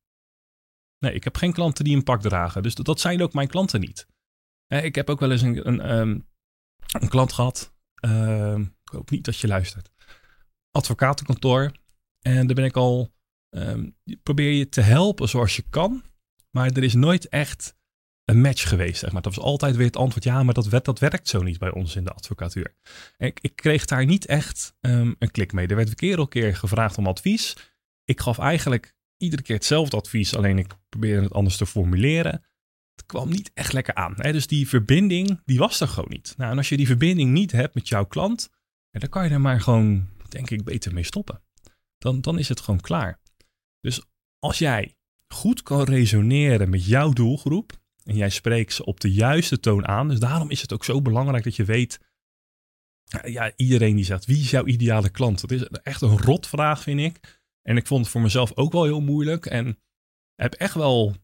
Nee, 0.99 1.15
ik 1.15 1.25
heb 1.25 1.37
geen 1.37 1.53
klanten 1.53 1.85
die 1.85 1.97
een 1.97 2.03
pak 2.03 2.21
dragen. 2.21 2.63
Dus 2.63 2.75
dat 2.75 3.01
zijn 3.01 3.23
ook 3.23 3.33
mijn 3.33 3.49
klanten 3.49 3.81
niet. 3.81 4.07
Ik 4.67 4.95
heb 4.95 5.11
ook 5.11 5.21
wel 5.21 5.31
eens 5.31 5.43
een, 5.43 5.69
een, 5.69 5.81
ehm, 5.81 6.19
een 7.03 7.09
klant 7.09 7.33
gehad. 7.33 7.75
Ehm, 7.95 8.61
ik 8.61 8.89
hoop 8.93 9.11
niet 9.11 9.25
dat 9.25 9.39
je 9.39 9.47
luistert. 9.47 9.91
Advocatenkantoor. 10.71 11.73
En 12.21 12.47
daar 12.47 12.57
ben 12.57 12.65
ik 12.65 12.77
al. 12.77 13.13
Ehm, 13.53 13.91
probeer 14.23 14.51
je 14.51 14.69
te 14.69 14.81
helpen 14.81 15.29
zoals 15.29 15.57
je 15.57 15.65
kan. 15.71 16.03
Maar 16.51 16.71
er 16.71 16.83
is 16.83 16.95
nooit 16.95 17.29
echt 17.29 17.77
een 18.25 18.41
match 18.41 18.69
geweest. 18.69 18.99
Zeg 18.99 19.13
maar. 19.13 19.23
Dat 19.23 19.35
was 19.35 19.45
altijd 19.45 19.77
weer 19.77 19.87
het 19.87 19.97
antwoord: 19.97 20.25
ja, 20.25 20.43
maar 20.43 20.55
dat, 20.55 20.85
dat 20.85 20.99
werkt 20.99 21.29
zo 21.29 21.43
niet 21.43 21.59
bij 21.59 21.73
ons 21.73 21.97
in 21.97 22.05
de 22.05 22.13
advocatuur. 22.13 22.75
ik, 23.17 23.39
ik 23.41 23.57
kreeg 23.57 23.85
daar 23.85 24.07
niet 24.07 24.27
echt 24.27 24.75
een 24.81 25.31
klik 25.31 25.53
mee. 25.53 25.67
Er 25.67 25.77
werd 25.77 25.95
keer 25.95 26.19
op 26.19 26.31
keer 26.31 26.57
gevraagd 26.57 26.99
om 26.99 27.07
advies. 27.07 27.57
Ik 28.05 28.21
gaf 28.21 28.39
eigenlijk 28.39 28.95
iedere 29.17 29.43
keer 29.43 29.57
hetzelfde 29.57 29.97
advies, 29.97 30.37
alleen 30.37 30.59
ik 30.59 30.75
probeerde 30.89 31.23
het 31.23 31.33
anders 31.33 31.57
te 31.57 31.67
formuleren 31.67 32.43
het 32.95 33.07
kwam 33.07 33.29
niet 33.29 33.51
echt 33.55 33.73
lekker 33.73 33.95
aan. 33.95 34.15
Hè? 34.17 34.33
Dus 34.33 34.47
die 34.47 34.69
verbinding, 34.69 35.41
die 35.45 35.59
was 35.59 35.81
er 35.81 35.89
gewoon 35.89 36.11
niet. 36.11 36.35
Nou, 36.37 36.51
en 36.51 36.57
als 36.57 36.69
je 36.69 36.77
die 36.77 36.87
verbinding 36.87 37.31
niet 37.31 37.53
hebt 37.53 37.75
met 37.75 37.89
jouw 37.89 38.05
klant, 38.05 38.51
dan 38.91 39.09
kan 39.09 39.25
je 39.25 39.31
er 39.31 39.41
maar 39.41 39.61
gewoon, 39.61 40.09
denk 40.29 40.51
ik, 40.51 40.65
beter 40.65 40.93
mee 40.93 41.05
stoppen. 41.05 41.43
Dan, 41.99 42.21
dan 42.21 42.39
is 42.39 42.49
het 42.49 42.61
gewoon 42.61 42.81
klaar. 42.81 43.21
Dus 43.83 44.03
als 44.39 44.59
jij 44.59 44.97
goed 45.29 45.63
kan 45.63 45.83
resoneren 45.83 46.71
met 46.71 46.85
jouw 46.87 47.11
doelgroep 47.11 47.73
en 48.05 48.17
jij 48.17 48.31
spreekt 48.31 48.75
ze 48.75 48.85
op 48.85 49.01
de 49.01 49.13
juiste 49.13 49.61
toon 49.61 49.87
aan, 49.87 50.09
dus 50.09 50.21
daarom 50.21 50.51
is 50.51 50.61
het 50.61 50.73
ook 50.73 50.85
zo 50.85 51.03
belangrijk 51.03 51.45
dat 51.45 51.57
je 51.57 51.65
weet, 51.65 52.01
ja, 53.25 53.53
iedereen 53.57 53.97
die 53.97 54.05
zegt, 54.05 54.25
wie 54.25 54.41
is 54.41 54.51
jouw 54.51 54.65
ideale 54.65 55.11
klant? 55.11 55.41
Dat 55.41 55.51
is 55.51 55.63
echt 55.63 56.03
een 56.03 56.19
rotvraag, 56.19 56.83
vind 56.83 57.01
ik. 57.01 57.41
En 57.63 57.77
ik 57.77 57.87
vond 57.87 58.01
het 58.01 58.11
voor 58.11 58.21
mezelf 58.21 58.57
ook 58.57 58.73
wel 58.73 58.85
heel 58.85 59.01
moeilijk 59.01 59.47
en 59.47 59.79
heb 60.35 60.53
echt 60.53 60.75
wel 60.75 61.17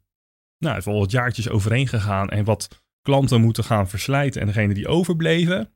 nou, 0.59 0.75
het 0.75 0.85
wel 0.85 0.99
wat 0.99 1.11
jaartjes 1.11 1.49
overheen 1.49 1.89
gegaan 1.89 2.29
en 2.29 2.45
wat 2.45 2.83
klanten 3.03 3.41
moeten 3.41 3.65
gaan 3.65 3.89
verslijten. 3.89 4.41
En 4.41 4.47
degene 4.47 4.75
die 4.75 4.89
overbleven, 4.89 5.75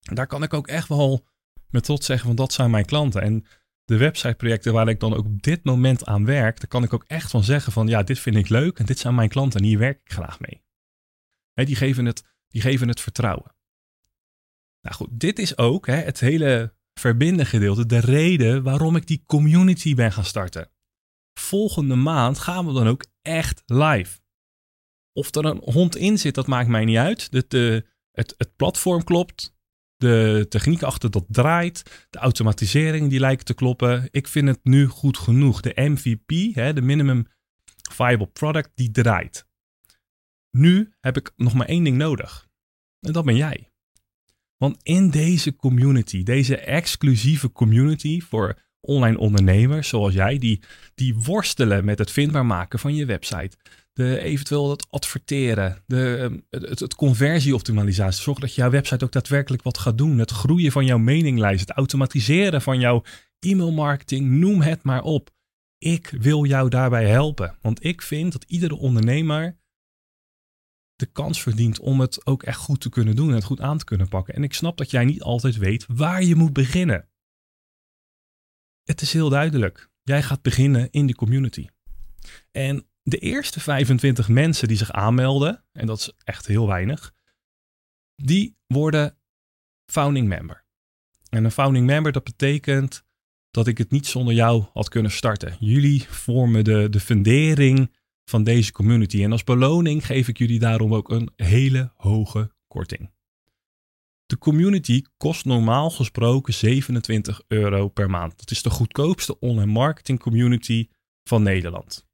daar 0.00 0.26
kan 0.26 0.42
ik 0.42 0.54
ook 0.54 0.68
echt 0.68 0.88
wel 0.88 1.26
met 1.68 1.84
trots 1.84 2.06
zeggen 2.06 2.26
van 2.26 2.36
dat 2.36 2.52
zijn 2.52 2.70
mijn 2.70 2.84
klanten. 2.84 3.22
En 3.22 3.46
de 3.86 3.96
websiteprojecten 3.96 4.72
waar 4.72 4.88
ik 4.88 5.00
dan 5.00 5.14
ook 5.14 5.24
op 5.24 5.42
dit 5.42 5.64
moment 5.64 6.06
aan 6.06 6.24
werk, 6.24 6.58
daar 6.58 6.68
kan 6.68 6.82
ik 6.82 6.92
ook 6.92 7.04
echt 7.06 7.30
van 7.30 7.44
zeggen 7.44 7.72
van 7.72 7.86
ja, 7.86 8.02
dit 8.02 8.18
vind 8.18 8.36
ik 8.36 8.48
leuk 8.48 8.78
en 8.78 8.86
dit 8.86 8.98
zijn 8.98 9.14
mijn 9.14 9.28
klanten 9.28 9.60
en 9.60 9.66
hier 9.66 9.78
werk 9.78 10.00
ik 10.04 10.12
graag 10.12 10.40
mee. 10.40 10.64
die, 11.54 11.76
geven 11.76 12.04
het, 12.04 12.24
die 12.48 12.60
geven 12.60 12.88
het 12.88 13.00
vertrouwen. 13.00 13.54
Nou 14.80 14.94
goed, 14.94 15.08
dit 15.10 15.38
is 15.38 15.58
ook 15.58 15.86
het 15.86 16.20
hele 16.20 16.74
verbinden 16.94 17.46
gedeelte, 17.46 17.86
de 17.86 17.98
reden 17.98 18.62
waarom 18.62 18.96
ik 18.96 19.06
die 19.06 19.22
community 19.26 19.94
ben 19.94 20.12
gaan 20.12 20.24
starten 20.24 20.70
volgende 21.40 21.94
maand 21.94 22.38
gaan 22.38 22.66
we 22.66 22.72
dan 22.72 22.86
ook 22.86 23.06
echt 23.22 23.62
live. 23.66 24.20
Of 25.12 25.34
er 25.34 25.44
een 25.44 25.60
hond 25.64 25.96
in 25.96 26.18
zit, 26.18 26.34
dat 26.34 26.46
maakt 26.46 26.68
mij 26.68 26.84
niet 26.84 26.96
uit. 26.96 27.50
De, 27.50 27.86
het, 28.10 28.34
het 28.36 28.56
platform 28.56 29.04
klopt. 29.04 29.55
De 29.96 30.46
techniek 30.48 30.82
achter 30.82 31.10
dat 31.10 31.24
draait. 31.28 32.06
De 32.10 32.18
automatisering 32.18 33.10
die 33.10 33.20
lijkt 33.20 33.46
te 33.46 33.54
kloppen. 33.54 34.08
Ik 34.10 34.28
vind 34.28 34.48
het 34.48 34.60
nu 34.62 34.86
goed 34.86 35.18
genoeg. 35.18 35.60
De 35.60 35.72
MVP, 35.74 36.54
hè, 36.54 36.72
de 36.72 36.82
minimum 36.82 37.26
viable 37.92 38.26
product, 38.26 38.70
die 38.74 38.90
draait. 38.90 39.46
Nu 40.50 40.92
heb 41.00 41.16
ik 41.16 41.32
nog 41.36 41.54
maar 41.54 41.66
één 41.66 41.84
ding 41.84 41.96
nodig. 41.96 42.46
En 43.00 43.12
dat 43.12 43.24
ben 43.24 43.36
jij. 43.36 43.70
Want 44.56 44.78
in 44.82 45.10
deze 45.10 45.56
community, 45.56 46.22
deze 46.22 46.56
exclusieve 46.56 47.52
community 47.52 48.20
voor 48.20 48.62
online 48.80 49.18
ondernemers 49.18 49.88
zoals 49.88 50.14
jij, 50.14 50.38
die, 50.38 50.62
die 50.94 51.14
worstelen 51.14 51.84
met 51.84 51.98
het 51.98 52.10
vindbaar 52.10 52.46
maken 52.46 52.78
van 52.78 52.94
je 52.94 53.06
website. 53.06 53.56
De, 53.96 54.18
eventueel 54.18 54.70
het 54.70 54.86
adverteren, 54.90 55.82
de, 55.86 56.16
ehm, 56.16 56.60
het, 56.68 56.80
het 56.80 56.94
conversieoptimalisatie. 56.94 58.22
Zorg 58.22 58.38
dat 58.38 58.54
jouw 58.54 58.70
website 58.70 59.04
ook 59.04 59.12
daadwerkelijk 59.12 59.62
wat 59.62 59.78
gaat 59.78 59.98
doen. 59.98 60.18
Het 60.18 60.30
groeien 60.30 60.72
van 60.72 60.84
jouw 60.84 60.98
meninglijst, 60.98 61.60
het 61.60 61.76
automatiseren 61.76 62.62
van 62.62 62.80
jouw 62.80 63.02
e-mailmarketing, 63.38 64.30
noem 64.30 64.60
het 64.60 64.82
maar 64.82 65.02
op. 65.02 65.30
Ik 65.78 66.08
wil 66.20 66.44
jou 66.44 66.68
daarbij 66.68 67.06
helpen. 67.06 67.56
Want 67.60 67.84
ik 67.84 68.02
vind 68.02 68.32
dat 68.32 68.44
iedere 68.44 68.76
ondernemer 68.76 69.58
de 70.96 71.06
kans 71.06 71.42
verdient 71.42 71.78
om 71.80 72.00
het 72.00 72.26
ook 72.26 72.42
echt 72.42 72.58
goed 72.58 72.80
te 72.80 72.88
kunnen 72.88 73.16
doen 73.16 73.28
en 73.28 73.34
het 73.34 73.44
goed 73.44 73.60
aan 73.60 73.78
te 73.78 73.84
kunnen 73.84 74.08
pakken. 74.08 74.34
En 74.34 74.42
ik 74.42 74.54
snap 74.54 74.76
dat 74.76 74.90
jij 74.90 75.04
niet 75.04 75.22
altijd 75.22 75.56
weet 75.56 75.84
waar 75.88 76.22
je 76.22 76.34
moet 76.34 76.52
beginnen. 76.52 77.08
Het 78.82 79.00
is 79.00 79.12
heel 79.12 79.28
duidelijk. 79.28 79.90
Jij 80.02 80.22
gaat 80.22 80.42
beginnen 80.42 80.90
in 80.90 81.06
die 81.06 81.14
community. 81.14 81.66
En 82.50 82.86
de 83.08 83.18
eerste 83.18 83.60
25 83.60 84.28
mensen 84.28 84.68
die 84.68 84.76
zich 84.76 84.92
aanmelden, 84.92 85.64
en 85.72 85.86
dat 85.86 85.98
is 85.98 86.12
echt 86.24 86.46
heel 86.46 86.66
weinig, 86.66 87.14
die 88.14 88.56
worden 88.66 89.18
founding 89.92 90.28
member. 90.28 90.64
En 91.28 91.44
een 91.44 91.50
founding 91.50 91.86
member, 91.86 92.12
dat 92.12 92.24
betekent 92.24 93.04
dat 93.50 93.66
ik 93.66 93.78
het 93.78 93.90
niet 93.90 94.06
zonder 94.06 94.34
jou 94.34 94.64
had 94.72 94.88
kunnen 94.88 95.10
starten. 95.10 95.56
Jullie 95.60 96.02
vormen 96.08 96.64
de, 96.64 96.88
de 96.90 97.00
fundering 97.00 97.94
van 98.24 98.44
deze 98.44 98.72
community. 98.72 99.22
En 99.22 99.32
als 99.32 99.44
beloning 99.44 100.06
geef 100.06 100.28
ik 100.28 100.38
jullie 100.38 100.58
daarom 100.58 100.94
ook 100.94 101.10
een 101.10 101.30
hele 101.36 101.92
hoge 101.96 102.50
korting. 102.66 103.10
De 104.24 104.38
community 104.38 105.02
kost 105.16 105.44
normaal 105.44 105.90
gesproken 105.90 106.54
27 106.54 107.42
euro 107.46 107.88
per 107.88 108.10
maand. 108.10 108.38
Dat 108.38 108.50
is 108.50 108.62
de 108.62 108.70
goedkoopste 108.70 109.38
online 109.38 109.72
marketing 109.72 110.18
community 110.18 110.88
van 111.24 111.42
Nederland. 111.42 112.06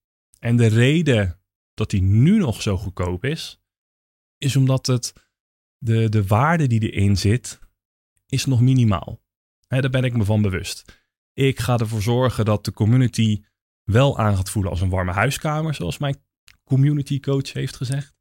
En 0.44 0.56
de 0.56 0.66
reden 0.66 1.40
dat 1.75 1.90
die 1.90 2.02
nu 2.02 2.38
nog 2.38 2.62
zo 2.62 2.76
goedkoop 2.76 3.25
is, 3.25 3.61
is 4.38 4.56
omdat 4.56 4.87
het 4.87 5.12
de, 5.78 6.08
de 6.08 6.26
waarde 6.26 6.66
die 6.66 6.90
erin 6.90 7.16
zit, 7.16 7.61
is 8.26 8.44
nog 8.44 8.61
minimaal. 8.61 9.22
He, 9.66 9.80
daar 9.80 9.90
ben 9.90 10.04
ik 10.04 10.16
me 10.16 10.25
van 10.25 10.42
bewust. 10.42 11.04
Ik 11.32 11.61
ga 11.61 11.78
ervoor 11.78 12.02
zorgen 12.02 12.44
dat 12.44 12.64
de 12.64 12.72
community 12.72 13.44
wel 13.82 14.18
aan 14.18 14.37
gaat 14.37 14.50
voelen 14.50 14.70
als 14.70 14.80
een 14.80 14.88
warme 14.88 15.12
huiskamer, 15.12 15.75
zoals 15.75 15.99
mijn 15.99 16.25
community 16.64 17.20
coach 17.20 17.52
heeft 17.52 17.76
gezegd. 17.76 18.16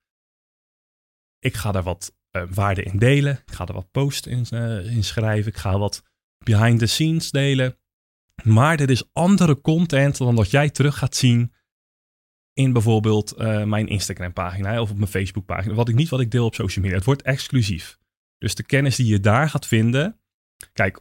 Ik 1.39 1.55
ga 1.55 1.71
daar 1.71 1.83
wat 1.83 2.15
uh, 2.31 2.43
waarde 2.49 2.83
in 2.83 2.97
delen. 2.97 3.33
Ik 3.45 3.53
ga 3.53 3.67
er 3.67 3.73
wat 3.73 3.91
posts 3.91 4.27
in, 4.27 4.45
uh, 4.53 4.95
in 4.95 5.03
schrijven. 5.03 5.51
Ik 5.51 5.57
ga 5.57 5.77
wat 5.77 6.03
behind 6.37 6.79
the 6.79 6.85
scenes 6.85 7.31
delen. 7.31 7.77
Maar 8.43 8.79
er 8.79 8.89
is 8.89 9.13
andere 9.13 9.61
content 9.61 10.17
dan 10.17 10.35
dat 10.35 10.51
jij 10.51 10.69
terug 10.69 10.97
gaat 10.97 11.15
zien 11.15 11.53
in 12.53 12.73
bijvoorbeeld 12.73 13.33
uh, 13.37 13.63
mijn 13.63 13.87
Instagram 13.87 14.33
pagina 14.33 14.81
of 14.81 14.91
op 14.91 14.97
mijn 14.97 15.09
Facebook 15.09 15.45
pagina. 15.45 15.73
Wat 15.73 15.89
ik 15.89 15.95
niet 15.95 16.09
wat 16.09 16.19
ik 16.19 16.31
deel 16.31 16.45
op 16.45 16.55
social 16.55 16.83
media. 16.83 16.97
Het 16.97 17.07
wordt 17.07 17.21
exclusief. 17.21 17.99
Dus 18.37 18.55
de 18.55 18.63
kennis 18.63 18.95
die 18.95 19.05
je 19.05 19.19
daar 19.19 19.49
gaat 19.49 19.67
vinden. 19.67 20.19
Kijk, 20.73 20.99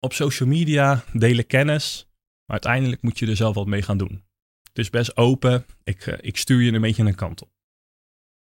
op 0.00 0.12
social 0.12 0.48
media 0.48 1.04
delen 1.12 1.46
kennis. 1.46 2.08
Maar 2.44 2.60
uiteindelijk 2.60 3.02
moet 3.02 3.18
je 3.18 3.26
er 3.26 3.36
zelf 3.36 3.54
wat 3.54 3.66
mee 3.66 3.82
gaan 3.82 3.98
doen. 3.98 4.24
Het 4.68 4.78
is 4.78 4.90
best 4.90 5.16
open. 5.16 5.66
Ik, 5.82 6.06
ik 6.06 6.36
stuur 6.36 6.60
je 6.60 6.72
een 6.72 6.80
beetje 6.80 7.04
een 7.04 7.14
kant 7.14 7.42
op. 7.42 7.50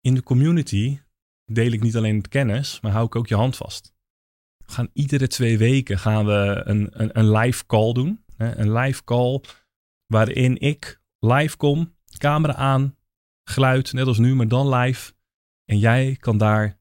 In 0.01 0.13
de 0.13 0.23
community 0.23 0.99
deel 1.45 1.71
ik 1.71 1.81
niet 1.81 1.95
alleen 1.95 2.27
kennis, 2.27 2.79
maar 2.79 2.91
hou 2.91 3.05
ik 3.05 3.15
ook 3.15 3.27
je 3.27 3.35
hand 3.35 3.55
vast. 3.55 3.93
We 4.65 4.71
gaan 4.71 4.89
iedere 4.93 5.27
twee 5.27 5.57
weken 5.57 5.99
gaan 5.99 6.25
we 6.25 6.61
een, 6.65 7.01
een, 7.01 7.19
een 7.19 7.31
live 7.31 7.65
call 7.65 7.93
doen. 7.93 8.23
Hè? 8.35 8.57
Een 8.57 8.73
live 8.73 9.03
call 9.03 9.41
waarin 10.05 10.59
ik 10.59 11.01
live 11.19 11.57
kom, 11.57 11.95
camera 12.21 12.55
aan, 12.55 12.95
geluid, 13.43 13.93
net 13.93 14.07
als 14.07 14.17
nu, 14.17 14.35
maar 14.35 14.47
dan 14.47 14.69
live. 14.69 15.13
En 15.65 15.79
jij 15.79 16.15
kan 16.19 16.37
daar 16.37 16.79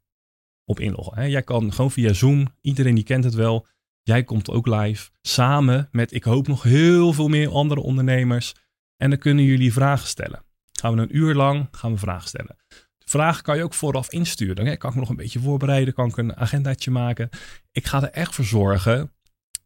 op 0.64 0.80
inloggen. 0.80 1.18
Hè? 1.18 1.24
Jij 1.24 1.42
kan 1.42 1.72
gewoon 1.72 1.90
via 1.90 2.12
Zoom, 2.12 2.54
iedereen 2.60 2.94
die 2.94 3.04
kent 3.04 3.24
het 3.24 3.34
wel. 3.34 3.66
Jij 4.02 4.24
komt 4.24 4.50
ook 4.50 4.66
live, 4.66 5.10
samen 5.22 5.88
met, 5.92 6.12
ik 6.12 6.24
hoop 6.24 6.46
nog 6.46 6.62
heel 6.62 7.12
veel 7.12 7.28
meer 7.28 7.50
andere 7.50 7.80
ondernemers. 7.80 8.54
En 8.96 9.10
dan 9.10 9.18
kunnen 9.18 9.44
jullie 9.44 9.72
vragen 9.72 10.08
stellen. 10.08 10.44
Gaan 10.72 10.94
we 10.94 11.02
een 11.02 11.16
uur 11.16 11.34
lang 11.34 11.68
gaan 11.70 11.92
we 11.92 11.98
vragen 11.98 12.28
stellen 12.28 12.56
vragen 13.10 13.42
kan 13.42 13.56
je 13.56 13.62
ook 13.62 13.74
vooraf 13.74 14.10
insturen. 14.12 14.64
Dan 14.64 14.76
kan 14.76 14.88
ik 14.88 14.94
me 14.94 15.00
nog 15.00 15.10
een 15.10 15.16
beetje 15.16 15.40
voorbereiden, 15.40 15.94
kan 15.94 16.08
ik 16.08 16.16
een 16.16 16.36
agendaatje 16.36 16.90
maken. 16.90 17.28
Ik 17.72 17.86
ga 17.86 18.02
er 18.02 18.10
echt 18.10 18.34
voor 18.34 18.44
zorgen 18.44 19.12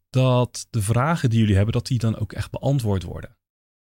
dat 0.09 0.67
de 0.69 0.81
vragen 0.81 1.29
die 1.29 1.39
jullie 1.39 1.55
hebben, 1.55 1.73
dat 1.73 1.87
die 1.87 1.99
dan 1.99 2.17
ook 2.17 2.33
echt 2.33 2.51
beantwoord 2.51 3.03
worden. 3.03 3.37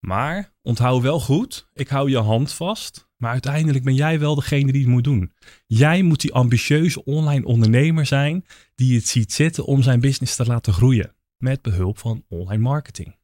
Maar 0.06 0.52
onthoud 0.62 1.02
wel 1.02 1.20
goed, 1.20 1.68
ik 1.72 1.88
hou 1.88 2.10
je 2.10 2.18
hand 2.18 2.52
vast, 2.52 3.08
maar 3.16 3.30
uiteindelijk 3.30 3.84
ben 3.84 3.94
jij 3.94 4.18
wel 4.18 4.34
degene 4.34 4.72
die 4.72 4.80
het 4.80 4.90
moet 4.90 5.04
doen. 5.04 5.32
Jij 5.66 6.02
moet 6.02 6.20
die 6.20 6.32
ambitieuze 6.32 7.04
online 7.04 7.44
ondernemer 7.44 8.06
zijn 8.06 8.44
die 8.74 8.96
het 8.96 9.06
ziet 9.08 9.32
zitten 9.32 9.64
om 9.64 9.82
zijn 9.82 10.00
business 10.00 10.36
te 10.36 10.44
laten 10.44 10.72
groeien 10.72 11.14
met 11.36 11.62
behulp 11.62 11.98
van 11.98 12.24
online 12.28 12.62
marketing. 12.62 13.16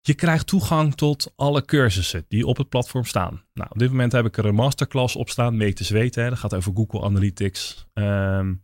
Je 0.00 0.14
krijgt 0.14 0.46
toegang 0.46 0.94
tot 0.94 1.32
alle 1.36 1.64
cursussen 1.64 2.24
die 2.28 2.46
op 2.46 2.56
het 2.56 2.68
platform 2.68 3.04
staan. 3.04 3.42
Nou, 3.54 3.70
op 3.70 3.78
dit 3.78 3.90
moment 3.90 4.12
heb 4.12 4.26
ik 4.26 4.36
er 4.36 4.44
een 4.44 4.54
masterclass 4.54 5.16
op 5.16 5.30
staan, 5.30 5.58
te 5.58 5.84
zweten. 5.84 6.22
Hè. 6.22 6.28
Dat 6.28 6.38
gaat 6.38 6.54
over 6.54 6.72
Google 6.74 7.02
Analytics, 7.02 7.86
ehm, 7.92 8.54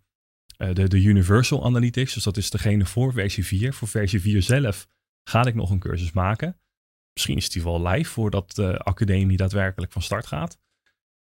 eh, 0.57 0.75
de, 0.75 0.89
de 0.89 1.03
Universal 1.03 1.65
Analytics. 1.65 2.15
Dus 2.15 2.25
dat 2.25 2.37
is 2.37 2.51
degene 2.51 2.87
voor 2.87 3.13
versie 3.13 3.45
4. 3.45 3.75
Voor 3.75 3.89
versie 3.89 4.21
4 4.21 4.43
zelf 4.43 4.87
ga 5.25 5.45
ik 5.45 5.55
nog 5.55 5.71
een 5.71 5.79
cursus 5.79 6.13
maken. 6.13 6.59
Misschien 7.15 7.37
is 7.37 7.51
die 7.51 7.63
wel 7.63 7.87
live 7.87 8.11
voordat 8.11 8.55
de 8.55 8.79
academie 8.79 9.37
daadwerkelijk 9.37 9.93
van 9.93 10.03
start 10.03 10.27
gaat. 10.27 10.59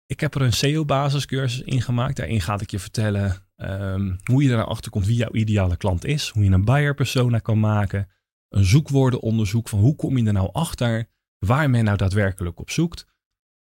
Ik 0.07 0.21
heb 0.21 0.35
er 0.35 0.43
een 0.43 0.53
SEO-basiscursus 0.53 1.61
in 1.61 1.83
gemaakt. 1.83 2.17
Daarin 2.17 2.41
ga 2.41 2.61
ik 2.61 2.71
je 2.71 2.79
vertellen 2.79 3.47
ehm, 3.57 4.17
hoe 4.25 4.43
je 4.43 4.51
er 4.51 4.65
achter 4.65 4.91
komt 4.91 5.07
wie 5.07 5.17
jouw 5.17 5.33
ideale 5.33 5.77
klant 5.77 6.05
is. 6.05 6.29
Hoe 6.29 6.45
je 6.45 6.51
een 6.51 6.65
buyer 6.65 6.95
persona 6.95 7.39
kan 7.39 7.61
maken. 7.61 8.09
Een 8.49 8.65
zoekwoordenonderzoek 8.65 9.69
van 9.69 9.79
hoe 9.79 9.97
kom 9.97 10.19
je 10.19 10.27
er 10.27 10.33
nou 10.33 10.53
achter 10.53 11.09
waar 11.39 11.71
men 11.71 11.85
nou 11.85 11.97
daadwerkelijk 11.97 12.61
op 12.61 12.71
zoekt. 12.71 13.07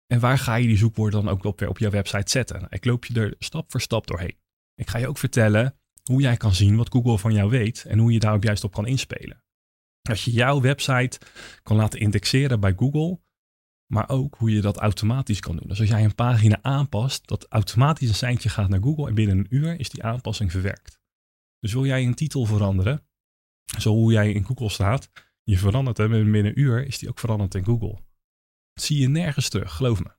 En 0.06 0.20
waar 0.20 0.38
ga 0.38 0.54
je 0.54 0.66
die 0.66 0.76
zoekwoorden 0.76 1.24
dan 1.24 1.40
ook 1.44 1.58
weer 1.60 1.68
op 1.68 1.78
jouw 1.78 1.90
website 1.90 2.30
zetten. 2.30 2.56
Nou, 2.56 2.68
ik 2.70 2.84
loop 2.84 3.04
je 3.04 3.20
er 3.20 3.34
stap 3.38 3.70
voor 3.70 3.80
stap 3.80 4.06
doorheen. 4.06 4.36
Ik 4.74 4.90
ga 4.90 4.98
je 4.98 5.08
ook 5.08 5.18
vertellen 5.18 5.78
hoe 6.02 6.20
jij 6.20 6.36
kan 6.36 6.54
zien 6.54 6.76
wat 6.76 6.92
Google 6.92 7.18
van 7.18 7.32
jou 7.32 7.50
weet 7.50 7.84
en 7.84 7.98
hoe 7.98 8.12
je 8.12 8.18
daarop 8.18 8.42
juist 8.42 8.64
op 8.64 8.72
kan 8.72 8.86
inspelen. 8.86 9.43
Als 10.08 10.24
je 10.24 10.30
jouw 10.30 10.60
website 10.60 11.18
kan 11.62 11.76
laten 11.76 12.00
indexeren 12.00 12.60
bij 12.60 12.74
Google, 12.76 13.20
maar 13.86 14.08
ook 14.08 14.34
hoe 14.38 14.50
je 14.50 14.60
dat 14.60 14.76
automatisch 14.76 15.40
kan 15.40 15.56
doen. 15.56 15.68
Dus 15.68 15.80
als 15.80 15.88
jij 15.88 16.04
een 16.04 16.14
pagina 16.14 16.58
aanpast, 16.62 17.26
dat 17.26 17.46
automatisch 17.48 18.08
een 18.08 18.14
seintje 18.14 18.48
gaat 18.48 18.68
naar 18.68 18.82
Google 18.82 19.08
en 19.08 19.14
binnen 19.14 19.38
een 19.38 19.46
uur 19.48 19.80
is 19.80 19.90
die 19.90 20.02
aanpassing 20.02 20.50
verwerkt. 20.50 21.00
Dus 21.58 21.72
wil 21.72 21.86
jij 21.86 22.04
een 22.04 22.14
titel 22.14 22.44
veranderen, 22.44 23.06
zo 23.78 23.92
hoe 23.92 24.12
jij 24.12 24.32
in 24.32 24.44
Google 24.44 24.68
staat, 24.68 25.10
je 25.42 25.58
verandert 25.58 25.96
hem 25.96 26.12
en 26.12 26.32
binnen 26.32 26.52
een 26.52 26.60
uur 26.60 26.86
is 26.86 26.98
die 26.98 27.08
ook 27.08 27.18
veranderd 27.18 27.54
in 27.54 27.64
Google. 27.64 27.98
Zie 28.74 28.98
je 28.98 29.08
nergens 29.08 29.48
terug, 29.48 29.72
geloof 29.72 30.02
me. 30.02 30.10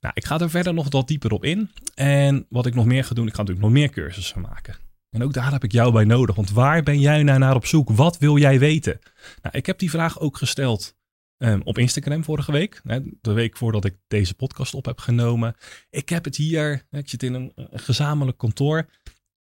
Nou, 0.00 0.14
ik 0.14 0.24
ga 0.24 0.38
er 0.38 0.50
verder 0.50 0.74
nog 0.74 0.90
wat 0.90 1.08
dieper 1.08 1.32
op 1.32 1.44
in. 1.44 1.70
En 1.94 2.46
wat 2.48 2.66
ik 2.66 2.74
nog 2.74 2.84
meer 2.84 3.04
ga 3.04 3.14
doen, 3.14 3.26
ik 3.26 3.34
ga 3.34 3.38
natuurlijk 3.38 3.66
nog 3.66 3.76
meer 3.76 3.90
cursussen 3.90 4.40
maken. 4.40 4.76
En 5.12 5.22
ook 5.22 5.32
daar 5.32 5.52
heb 5.52 5.64
ik 5.64 5.72
jou 5.72 5.92
bij 5.92 6.04
nodig. 6.04 6.36
Want 6.36 6.50
waar 6.50 6.82
ben 6.82 7.00
jij 7.00 7.22
nou 7.22 7.38
naar 7.38 7.54
op 7.54 7.66
zoek? 7.66 7.90
Wat 7.90 8.18
wil 8.18 8.38
jij 8.38 8.58
weten? 8.58 8.98
Nou, 9.42 9.56
ik 9.56 9.66
heb 9.66 9.78
die 9.78 9.90
vraag 9.90 10.20
ook 10.20 10.36
gesteld 10.36 10.96
um, 11.38 11.60
op 11.64 11.78
Instagram 11.78 12.24
vorige 12.24 12.52
week. 12.52 12.80
Hè, 12.84 13.00
de 13.20 13.32
week 13.32 13.56
voordat 13.56 13.84
ik 13.84 13.96
deze 14.08 14.34
podcast 14.34 14.74
op 14.74 14.84
heb 14.84 14.98
genomen. 14.98 15.54
Ik 15.90 16.08
heb 16.08 16.24
het 16.24 16.36
hier, 16.36 16.86
ik 16.90 17.08
zit 17.08 17.22
in 17.22 17.34
een, 17.34 17.52
een 17.54 17.78
gezamenlijk 17.78 18.38
kantoor. 18.38 18.88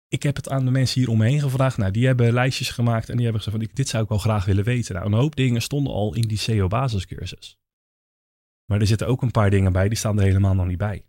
Ik 0.08 0.22
heb 0.22 0.36
het 0.36 0.48
aan 0.48 0.64
de 0.64 0.70
mensen 0.70 1.00
hier 1.00 1.10
omheen 1.10 1.40
gevraagd. 1.40 1.76
Nou, 1.76 1.90
die 1.90 2.06
hebben 2.06 2.32
lijstjes 2.32 2.70
gemaakt 2.70 3.08
en 3.08 3.14
die 3.14 3.24
hebben 3.24 3.42
gezegd 3.42 3.64
van 3.64 3.70
dit 3.74 3.88
zou 3.88 4.02
ik 4.02 4.08
wel 4.08 4.18
graag 4.18 4.44
willen 4.44 4.64
weten. 4.64 4.94
Nou, 4.94 5.06
een 5.06 5.18
hoop 5.18 5.36
dingen 5.36 5.62
stonden 5.62 5.92
al 5.92 6.14
in 6.14 6.28
die 6.28 6.38
SEO 6.38 6.66
basiscursus. 6.66 7.58
Maar 8.64 8.80
er 8.80 8.86
zitten 8.86 9.06
ook 9.06 9.22
een 9.22 9.30
paar 9.30 9.50
dingen 9.50 9.72
bij, 9.72 9.88
die 9.88 9.98
staan 9.98 10.18
er 10.18 10.24
helemaal 10.24 10.54
nog 10.54 10.66
niet 10.66 10.78
bij. 10.78 11.04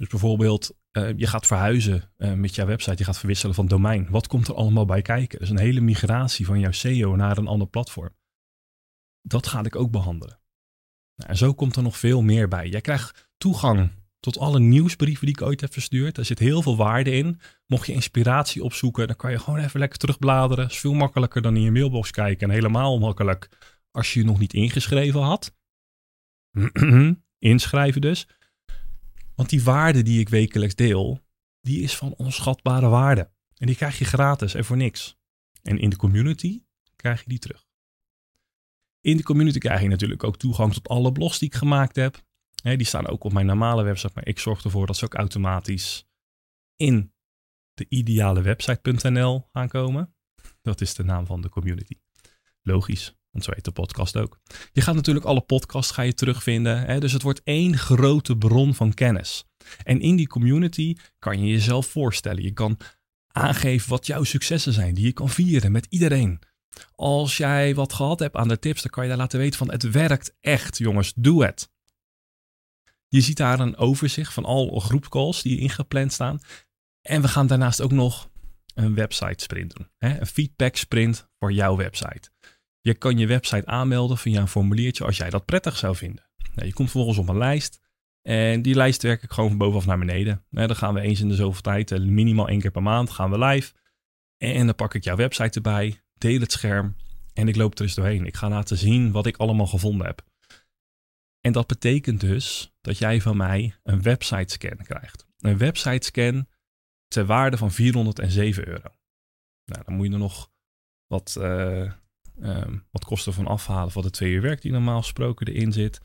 Dus 0.00 0.08
bijvoorbeeld, 0.08 0.76
uh, 0.92 1.12
je 1.16 1.26
gaat 1.26 1.46
verhuizen 1.46 2.12
uh, 2.16 2.32
met 2.32 2.54
jouw 2.54 2.66
website, 2.66 2.96
je 2.96 3.04
gaat 3.04 3.18
verwisselen 3.18 3.54
van 3.54 3.66
domein. 3.66 4.10
Wat 4.10 4.26
komt 4.26 4.48
er 4.48 4.54
allemaal 4.54 4.84
bij 4.84 5.02
kijken? 5.02 5.38
Dus 5.38 5.50
een 5.50 5.58
hele 5.58 5.80
migratie 5.80 6.46
van 6.46 6.60
jouw 6.60 6.70
SEO 6.70 7.16
naar 7.16 7.38
een 7.38 7.46
ander 7.46 7.68
platform. 7.68 8.16
Dat 9.22 9.46
ga 9.46 9.64
ik 9.64 9.76
ook 9.76 9.90
behandelen. 9.90 10.40
Nou, 11.16 11.30
en 11.30 11.36
zo 11.36 11.54
komt 11.54 11.76
er 11.76 11.82
nog 11.82 11.98
veel 11.98 12.22
meer 12.22 12.48
bij. 12.48 12.68
Jij 12.68 12.80
krijgt 12.80 13.30
toegang 13.36 13.90
tot 14.20 14.38
alle 14.38 14.60
nieuwsbrieven 14.60 15.26
die 15.26 15.34
ik 15.34 15.42
ooit 15.42 15.60
heb 15.60 15.72
verstuurd. 15.72 16.14
Daar 16.14 16.24
zit 16.24 16.38
heel 16.38 16.62
veel 16.62 16.76
waarde 16.76 17.10
in. 17.10 17.40
Mocht 17.66 17.86
je 17.86 17.92
inspiratie 17.92 18.64
opzoeken, 18.64 19.06
dan 19.06 19.16
kan 19.16 19.30
je 19.30 19.38
gewoon 19.38 19.60
even 19.60 19.80
lekker 19.80 19.98
terugbladeren. 19.98 20.66
is 20.66 20.78
veel 20.78 20.94
makkelijker 20.94 21.42
dan 21.42 21.56
in 21.56 21.62
je 21.62 21.70
mailbox 21.70 22.10
kijken. 22.10 22.48
En 22.48 22.54
helemaal 22.54 22.98
makkelijk 22.98 23.48
als 23.90 24.12
je 24.12 24.20
je 24.20 24.26
nog 24.26 24.38
niet 24.38 24.52
ingeschreven 24.52 25.20
had. 25.20 25.54
Inschrijven 27.38 28.00
dus. 28.00 28.26
Want 29.40 29.52
die 29.52 29.62
waarde 29.62 30.02
die 30.02 30.20
ik 30.20 30.28
wekelijks 30.28 30.74
deel, 30.74 31.20
die 31.60 31.82
is 31.82 31.96
van 31.96 32.14
onschatbare 32.16 32.88
waarde. 32.88 33.30
En 33.56 33.66
die 33.66 33.76
krijg 33.76 33.98
je 33.98 34.04
gratis 34.04 34.54
en 34.54 34.64
voor 34.64 34.76
niks. 34.76 35.16
En 35.62 35.78
in 35.78 35.90
de 35.90 35.96
community 35.96 36.62
krijg 36.96 37.20
je 37.22 37.28
die 37.28 37.38
terug. 37.38 37.66
In 39.00 39.16
de 39.16 39.22
community 39.22 39.58
krijg 39.58 39.82
je 39.82 39.88
natuurlijk 39.88 40.24
ook 40.24 40.36
toegang 40.36 40.72
tot 40.72 40.88
alle 40.88 41.12
blogs 41.12 41.38
die 41.38 41.48
ik 41.48 41.54
gemaakt 41.54 41.96
heb. 41.96 42.24
die 42.62 42.84
staan 42.84 43.06
ook 43.06 43.24
op 43.24 43.32
mijn 43.32 43.46
normale 43.46 43.82
website, 43.82 44.12
maar 44.14 44.26
ik 44.26 44.38
zorg 44.38 44.64
ervoor 44.64 44.86
dat 44.86 44.96
ze 44.96 45.04
ook 45.04 45.14
automatisch 45.14 46.06
in 46.76 47.14
de 47.74 47.86
ideale 47.88 48.42
website.nl 48.42 49.48
gaan 49.52 49.68
komen. 49.68 50.14
Dat 50.62 50.80
is 50.80 50.94
de 50.94 51.04
naam 51.04 51.26
van 51.26 51.40
de 51.40 51.48
community. 51.48 51.94
Logisch. 52.62 53.19
Want 53.30 53.44
zo 53.44 53.50
heet 53.54 53.64
de 53.64 53.70
podcast 53.70 54.16
ook. 54.16 54.40
Je 54.72 54.80
gaat 54.80 54.94
natuurlijk 54.94 55.26
alle 55.26 55.40
podcasts 55.40 55.92
ga 55.92 56.02
je 56.02 56.14
terugvinden. 56.14 56.84
Hè? 56.84 57.00
Dus 57.00 57.12
het 57.12 57.22
wordt 57.22 57.40
één 57.44 57.78
grote 57.78 58.36
bron 58.36 58.74
van 58.74 58.94
kennis. 58.94 59.44
En 59.82 60.00
in 60.00 60.16
die 60.16 60.28
community 60.28 60.96
kan 61.18 61.40
je 61.40 61.46
jezelf 61.46 61.86
voorstellen. 61.86 62.42
Je 62.42 62.52
kan 62.52 62.78
aangeven 63.32 63.90
wat 63.90 64.06
jouw 64.06 64.24
successen 64.24 64.72
zijn, 64.72 64.94
die 64.94 65.04
je 65.04 65.12
kan 65.12 65.28
vieren 65.28 65.72
met 65.72 65.86
iedereen. 65.88 66.40
Als 66.94 67.36
jij 67.36 67.74
wat 67.74 67.92
gehad 67.92 68.18
hebt 68.18 68.36
aan 68.36 68.48
de 68.48 68.58
tips, 68.58 68.82
dan 68.82 68.90
kan 68.90 69.02
je 69.02 69.08
daar 69.08 69.18
laten 69.18 69.38
weten 69.38 69.58
van 69.58 69.70
het 69.70 69.90
werkt 69.90 70.36
echt, 70.40 70.78
jongens, 70.78 71.12
doe 71.16 71.44
het. 71.44 71.70
Je 73.08 73.20
ziet 73.20 73.36
daar 73.36 73.60
een 73.60 73.76
overzicht 73.76 74.32
van 74.32 74.44
al 74.44 74.80
groepcalls 74.80 75.42
die 75.42 75.58
ingepland 75.58 76.12
staan. 76.12 76.40
En 77.02 77.22
we 77.22 77.28
gaan 77.28 77.46
daarnaast 77.46 77.80
ook 77.80 77.92
nog 77.92 78.30
een 78.74 78.94
website 78.94 79.42
sprint 79.42 79.76
doen. 79.76 79.90
Hè? 79.98 80.20
Een 80.20 80.26
feedback 80.26 80.76
sprint 80.76 81.28
voor 81.38 81.52
jouw 81.52 81.76
website. 81.76 82.30
Je 82.80 82.94
kan 82.94 83.18
je 83.18 83.26
website 83.26 83.66
aanmelden 83.66 84.18
via 84.18 84.40
een 84.40 84.48
formuliertje 84.48 85.04
als 85.04 85.16
jij 85.16 85.30
dat 85.30 85.44
prettig 85.44 85.76
zou 85.76 85.96
vinden. 85.96 86.30
Nou, 86.54 86.66
je 86.66 86.72
komt 86.72 86.90
vervolgens 86.90 87.18
op 87.18 87.28
een 87.28 87.38
lijst. 87.38 87.80
En 88.22 88.62
die 88.62 88.74
lijst 88.74 89.02
werk 89.02 89.22
ik 89.22 89.30
gewoon 89.30 89.48
van 89.48 89.58
bovenaf 89.58 89.86
naar 89.86 89.98
beneden. 89.98 90.44
Nou, 90.50 90.66
dan 90.66 90.76
gaan 90.76 90.94
we 90.94 91.00
eens 91.00 91.20
in 91.20 91.28
de 91.28 91.34
zoveel 91.34 91.62
tijd, 91.62 91.90
eh, 91.90 92.00
minimaal 92.00 92.48
één 92.48 92.60
keer 92.60 92.70
per 92.70 92.82
maand, 92.82 93.10
gaan 93.10 93.30
we 93.30 93.38
live. 93.38 93.72
En 94.36 94.66
dan 94.66 94.74
pak 94.74 94.94
ik 94.94 95.04
jouw 95.04 95.16
website 95.16 95.54
erbij, 95.54 96.02
deel 96.14 96.40
het 96.40 96.52
scherm 96.52 96.96
en 97.32 97.48
ik 97.48 97.56
loop 97.56 97.78
er 97.78 97.82
eens 97.82 97.94
doorheen. 97.94 98.26
Ik 98.26 98.36
ga 98.36 98.48
laten 98.48 98.76
zien 98.76 99.12
wat 99.12 99.26
ik 99.26 99.36
allemaal 99.36 99.66
gevonden 99.66 100.06
heb. 100.06 100.24
En 101.40 101.52
dat 101.52 101.66
betekent 101.66 102.20
dus 102.20 102.74
dat 102.80 102.98
jij 102.98 103.20
van 103.20 103.36
mij 103.36 103.74
een 103.82 104.02
website 104.02 104.52
scan 104.52 104.76
krijgt. 104.76 105.26
Een 105.38 105.58
website 105.58 106.06
scan 106.06 106.48
ter 107.08 107.26
waarde 107.26 107.56
van 107.56 107.72
407 107.72 108.68
euro. 108.68 108.88
Nou, 109.64 109.84
dan 109.84 109.94
moet 109.94 110.06
je 110.06 110.12
er 110.12 110.18
nog 110.18 110.50
wat, 111.06 111.36
uh, 111.38 111.92
um, 112.42 112.86
wat 112.90 113.04
kosten 113.04 113.32
van 113.32 113.46
afhalen 113.46 113.92
van 113.92 114.02
de 114.02 114.10
twee 114.10 114.32
uur 114.32 114.42
werk 114.42 114.62
die 114.62 114.72
normaal 114.72 115.00
gesproken 115.00 115.46
erin 115.46 115.72
zit. 115.72 116.00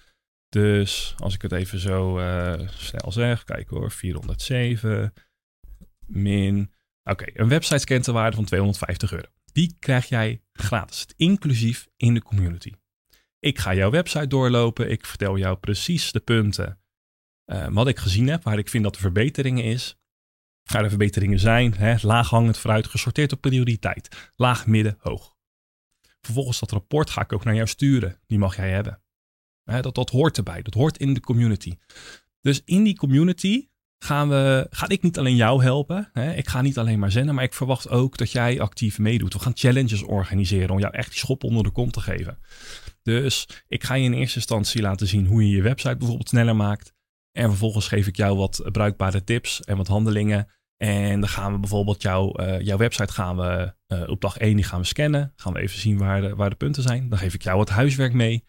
Dus 0.49 1.15
als 1.17 1.33
ik 1.33 1.41
het 1.41 1.51
even 1.51 1.79
zo 1.79 2.19
uh, 2.19 2.69
snel 2.69 3.11
zeg, 3.11 3.43
kijk 3.43 3.69
hoor, 3.69 3.91
407 3.91 5.13
min. 6.05 6.73
Oké, 7.03 7.25
een 7.33 7.49
website 7.49 7.77
scan 7.77 8.01
ter 8.01 8.13
waarde 8.13 8.35
van 8.35 8.45
250 8.45 9.11
euro. 9.11 9.27
Die 9.51 9.75
krijg 9.79 10.05
jij 10.05 10.43
gratis, 10.53 11.05
inclusief 11.15 11.87
in 11.97 12.13
de 12.13 12.21
community. 12.21 12.71
Ik 13.39 13.59
ga 13.59 13.73
jouw 13.73 13.89
website 13.89 14.27
doorlopen. 14.27 14.91
Ik 14.91 15.05
vertel 15.05 15.37
jou 15.37 15.57
precies 15.57 16.11
de 16.11 16.19
punten 16.19 16.79
uh, 17.45 17.67
wat 17.69 17.87
ik 17.87 17.99
gezien 17.99 18.27
heb, 18.27 18.43
waar 18.43 18.57
ik 18.57 18.69
vind 18.69 18.83
dat 18.83 18.95
er 18.95 19.01
verbeteringen 19.01 19.63
is. 19.63 19.97
Waar 20.63 20.83
de 20.83 20.89
verbeteringen 20.89 21.39
zijn, 21.39 21.73
hè, 21.73 21.95
laag 22.01 22.29
hangend 22.29 22.57
fruit, 22.57 22.87
gesorteerd 22.87 23.31
op 23.31 23.41
prioriteit. 23.41 24.31
Laag, 24.35 24.67
midden, 24.67 24.97
hoog. 24.99 25.34
Vervolgens 26.25 26.59
dat 26.59 26.71
rapport 26.71 27.09
ga 27.09 27.21
ik 27.21 27.33
ook 27.33 27.43
naar 27.43 27.55
jou 27.55 27.67
sturen. 27.67 28.19
Die 28.27 28.39
mag 28.39 28.55
jij 28.55 28.71
hebben. 28.71 29.01
dat, 29.63 29.95
dat 29.95 30.09
hoort 30.09 30.37
erbij. 30.37 30.61
Dat 30.61 30.73
hoort 30.73 30.97
in 30.97 31.13
de 31.13 31.19
community. 31.19 31.77
Dus 32.41 32.61
in 32.65 32.83
die 32.83 32.95
community 32.95 33.67
gaan 33.99 34.29
we, 34.29 34.67
ga 34.69 34.89
ik 34.89 35.01
niet 35.01 35.17
alleen 35.17 35.35
jou 35.35 35.63
helpen. 35.63 36.09
Ik 36.35 36.47
ga 36.47 36.61
niet 36.61 36.77
alleen 36.77 36.99
maar 36.99 37.11
zenden, 37.11 37.35
maar 37.35 37.43
ik 37.43 37.53
verwacht 37.53 37.89
ook 37.89 38.17
dat 38.17 38.31
jij 38.31 38.61
actief 38.61 38.99
meedoet. 38.99 39.33
We 39.33 39.39
gaan 39.39 39.55
challenges 39.55 40.03
organiseren 40.03 40.69
om 40.69 40.79
jou 40.79 40.93
echt 40.93 41.09
die 41.09 41.19
schop 41.19 41.43
onder 41.43 41.63
de 41.63 41.71
kont 41.71 41.93
te 41.93 42.01
geven. 42.01 42.39
Dus 43.03 43.47
ik 43.67 43.83
ga 43.83 43.93
je 43.93 44.03
in 44.03 44.13
eerste 44.13 44.37
instantie 44.37 44.81
laten 44.81 45.07
zien 45.07 45.25
hoe 45.25 45.49
je 45.49 45.55
je 45.55 45.61
website 45.61 45.95
bijvoorbeeld 45.95 46.29
sneller 46.29 46.55
maakt. 46.55 46.93
En 47.31 47.49
vervolgens 47.49 47.87
geef 47.87 48.07
ik 48.07 48.15
jou 48.15 48.37
wat 48.37 48.69
bruikbare 48.71 49.23
tips 49.23 49.61
en 49.61 49.77
wat 49.77 49.87
handelingen 49.87 50.47
en 50.77 51.19
dan 51.19 51.29
gaan 51.29 51.51
we 51.51 51.59
bijvoorbeeld 51.59 52.01
jouw, 52.01 52.39
uh, 52.39 52.61
jouw 52.61 52.77
website 52.77 53.13
gaan 53.13 53.37
we 53.37 53.73
uh, 53.87 54.09
op 54.09 54.21
dag 54.21 54.37
1 54.37 54.55
die 54.55 54.65
gaan 54.65 54.79
we 54.79 54.85
scannen. 54.85 55.33
Gaan 55.35 55.53
we 55.53 55.59
even 55.59 55.79
zien 55.79 55.97
waar 55.97 56.21
de, 56.21 56.35
waar 56.35 56.49
de 56.49 56.55
punten 56.55 56.83
zijn. 56.83 57.09
Dan 57.09 57.17
geef 57.17 57.33
ik 57.33 57.43
jou 57.43 57.57
wat 57.57 57.69
huiswerk 57.69 58.13
mee. 58.13 58.45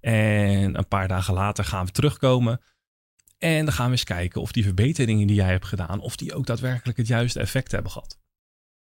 En 0.00 0.78
een 0.78 0.88
paar 0.88 1.08
dagen 1.08 1.34
later 1.34 1.64
gaan 1.64 1.86
we 1.86 1.92
terugkomen. 1.92 2.60
En 3.38 3.64
dan 3.64 3.74
gaan 3.74 3.86
we 3.86 3.92
eens 3.92 4.04
kijken 4.04 4.40
of 4.40 4.52
die 4.52 4.64
verbeteringen 4.64 5.26
die 5.26 5.36
jij 5.36 5.50
hebt 5.50 5.66
gedaan, 5.66 6.00
of 6.00 6.16
die 6.16 6.34
ook 6.34 6.46
daadwerkelijk 6.46 6.98
het 6.98 7.06
juiste 7.06 7.40
effect 7.40 7.72
hebben 7.72 7.92
gehad. 7.92 8.18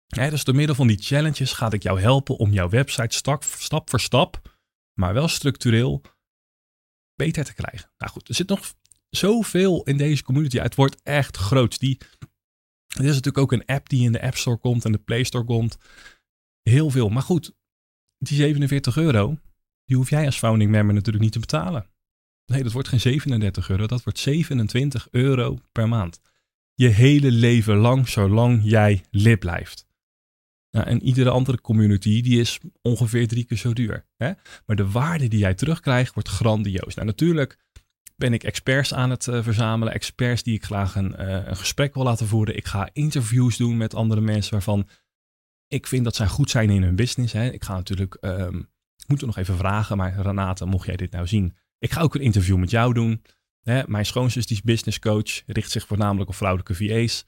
Dus 0.07 0.43
door 0.43 0.55
middel 0.55 0.75
van 0.75 0.87
die 0.87 1.01
challenges 1.01 1.53
ga 1.53 1.71
ik 1.71 1.83
jou 1.83 2.01
helpen 2.01 2.37
om 2.37 2.51
jouw 2.51 2.69
website 2.69 3.15
stap, 3.15 3.43
stap 3.43 3.89
voor 3.89 3.99
stap, 3.99 4.57
maar 4.93 5.13
wel 5.13 5.27
structureel, 5.27 6.01
beter 7.15 7.45
te 7.45 7.53
krijgen. 7.53 7.91
Nou 7.97 8.11
goed, 8.11 8.27
er 8.27 8.35
zit 8.35 8.49
nog 8.49 8.73
zoveel 9.09 9.83
in 9.83 9.97
deze 9.97 10.23
community. 10.23 10.57
Het 10.57 10.75
wordt 10.75 11.01
echt 11.03 11.37
groot. 11.37 11.79
Die 11.79 11.97
het 12.93 13.05
is 13.05 13.15
natuurlijk 13.15 13.37
ook 13.37 13.51
een 13.51 13.65
app 13.65 13.89
die 13.89 14.05
in 14.05 14.11
de 14.11 14.21
App 14.21 14.37
Store 14.37 14.57
komt 14.57 14.85
en 14.85 14.91
de 14.91 14.97
Play 14.97 15.23
Store 15.23 15.45
komt. 15.45 15.77
Heel 16.61 16.89
veel. 16.89 17.09
Maar 17.09 17.23
goed, 17.23 17.53
die 18.17 18.37
47 18.37 18.97
euro, 18.97 19.37
die 19.85 19.97
hoef 19.97 20.09
jij 20.09 20.25
als 20.25 20.37
founding 20.37 20.71
member 20.71 20.93
natuurlijk 20.95 21.23
niet 21.23 21.33
te 21.33 21.39
betalen. 21.39 21.85
Nee, 22.45 22.63
dat 22.63 22.71
wordt 22.71 22.87
geen 22.87 22.99
37 22.99 23.69
euro, 23.69 23.87
dat 23.87 24.03
wordt 24.03 24.19
27 24.19 25.07
euro 25.11 25.57
per 25.71 25.87
maand. 25.87 26.19
Je 26.73 26.87
hele 26.87 27.31
leven 27.31 27.77
lang, 27.77 28.07
zolang 28.07 28.61
jij 28.63 29.03
lid 29.11 29.39
blijft. 29.39 29.87
Nou, 30.71 30.87
en 30.87 31.03
iedere 31.03 31.29
andere 31.29 31.61
community 31.61 32.21
die 32.21 32.39
is 32.39 32.59
ongeveer 32.81 33.27
drie 33.27 33.43
keer 33.43 33.57
zo 33.57 33.73
duur. 33.73 34.05
Hè? 34.17 34.31
Maar 34.65 34.75
de 34.75 34.89
waarde 34.89 35.27
die 35.27 35.39
jij 35.39 35.53
terugkrijgt 35.53 36.13
wordt 36.13 36.29
grandioos. 36.29 36.95
Nou, 36.95 37.07
natuurlijk 37.07 37.57
ben 38.19 38.33
ik 38.33 38.43
experts 38.43 38.93
aan 38.93 39.09
het 39.09 39.27
uh, 39.27 39.43
verzamelen. 39.43 39.93
Experts 39.93 40.43
die 40.43 40.55
ik 40.55 40.63
graag 40.63 40.95
een, 40.95 41.15
uh, 41.19 41.47
een 41.47 41.57
gesprek 41.57 41.93
wil 41.93 42.03
laten 42.03 42.27
voeren. 42.27 42.55
Ik 42.55 42.67
ga 42.67 42.89
interviews 42.93 43.57
doen 43.57 43.77
met 43.77 43.95
andere 43.95 44.21
mensen 44.21 44.51
waarvan 44.51 44.87
ik 45.67 45.87
vind 45.87 46.03
dat 46.03 46.15
zij 46.15 46.27
goed 46.27 46.49
zijn 46.49 46.69
in 46.69 46.83
hun 46.83 46.95
business. 46.95 47.33
Hè. 47.33 47.49
Ik 47.49 47.63
ga 47.63 47.73
natuurlijk, 47.73 48.17
um, 48.21 48.69
ik 48.97 49.07
moet 49.07 49.21
er 49.21 49.27
nog 49.27 49.37
even 49.37 49.57
vragen, 49.57 49.97
maar 49.97 50.21
Renate, 50.21 50.65
mocht 50.65 50.85
jij 50.85 50.95
dit 50.95 51.11
nou 51.11 51.27
zien, 51.27 51.55
ik 51.77 51.91
ga 51.91 52.01
ook 52.01 52.15
een 52.15 52.21
interview 52.21 52.57
met 52.57 52.69
jou 52.69 52.93
doen. 52.93 53.23
Hè. 53.61 53.81
Mijn 53.87 54.05
schoonzus 54.05 54.45
die 54.45 54.57
is 54.57 54.63
business 54.63 54.99
coach, 54.99 55.43
richt 55.45 55.71
zich 55.71 55.87
voornamelijk 55.87 56.29
op 56.29 56.35
vrouwelijke 56.35 56.75
VA's. 56.75 57.25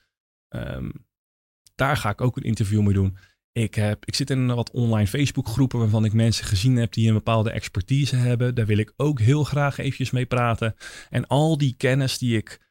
Um, 0.49 1.05
daar 1.75 1.97
ga 1.97 2.09
ik 2.09 2.21
ook 2.21 2.37
een 2.37 2.43
interview 2.43 2.81
mee 2.81 2.93
doen. 2.93 3.17
Ik, 3.53 3.75
heb, 3.75 4.05
ik 4.05 4.15
zit 4.15 4.29
in 4.29 4.47
wat 4.55 4.71
online 4.71 5.07
Facebook 5.07 5.47
groepen 5.47 5.79
waarvan 5.79 6.05
ik 6.05 6.13
mensen 6.13 6.45
gezien 6.45 6.75
heb 6.75 6.93
die 6.93 7.07
een 7.07 7.13
bepaalde 7.13 7.51
expertise 7.51 8.15
hebben. 8.15 8.55
Daar 8.55 8.65
wil 8.65 8.77
ik 8.77 8.93
ook 8.97 9.19
heel 9.19 9.43
graag 9.43 9.77
eventjes 9.77 10.11
mee 10.11 10.25
praten. 10.25 10.75
En 11.09 11.27
al 11.27 11.57
die 11.57 11.75
kennis 11.77 12.17
die 12.17 12.37
ik 12.37 12.61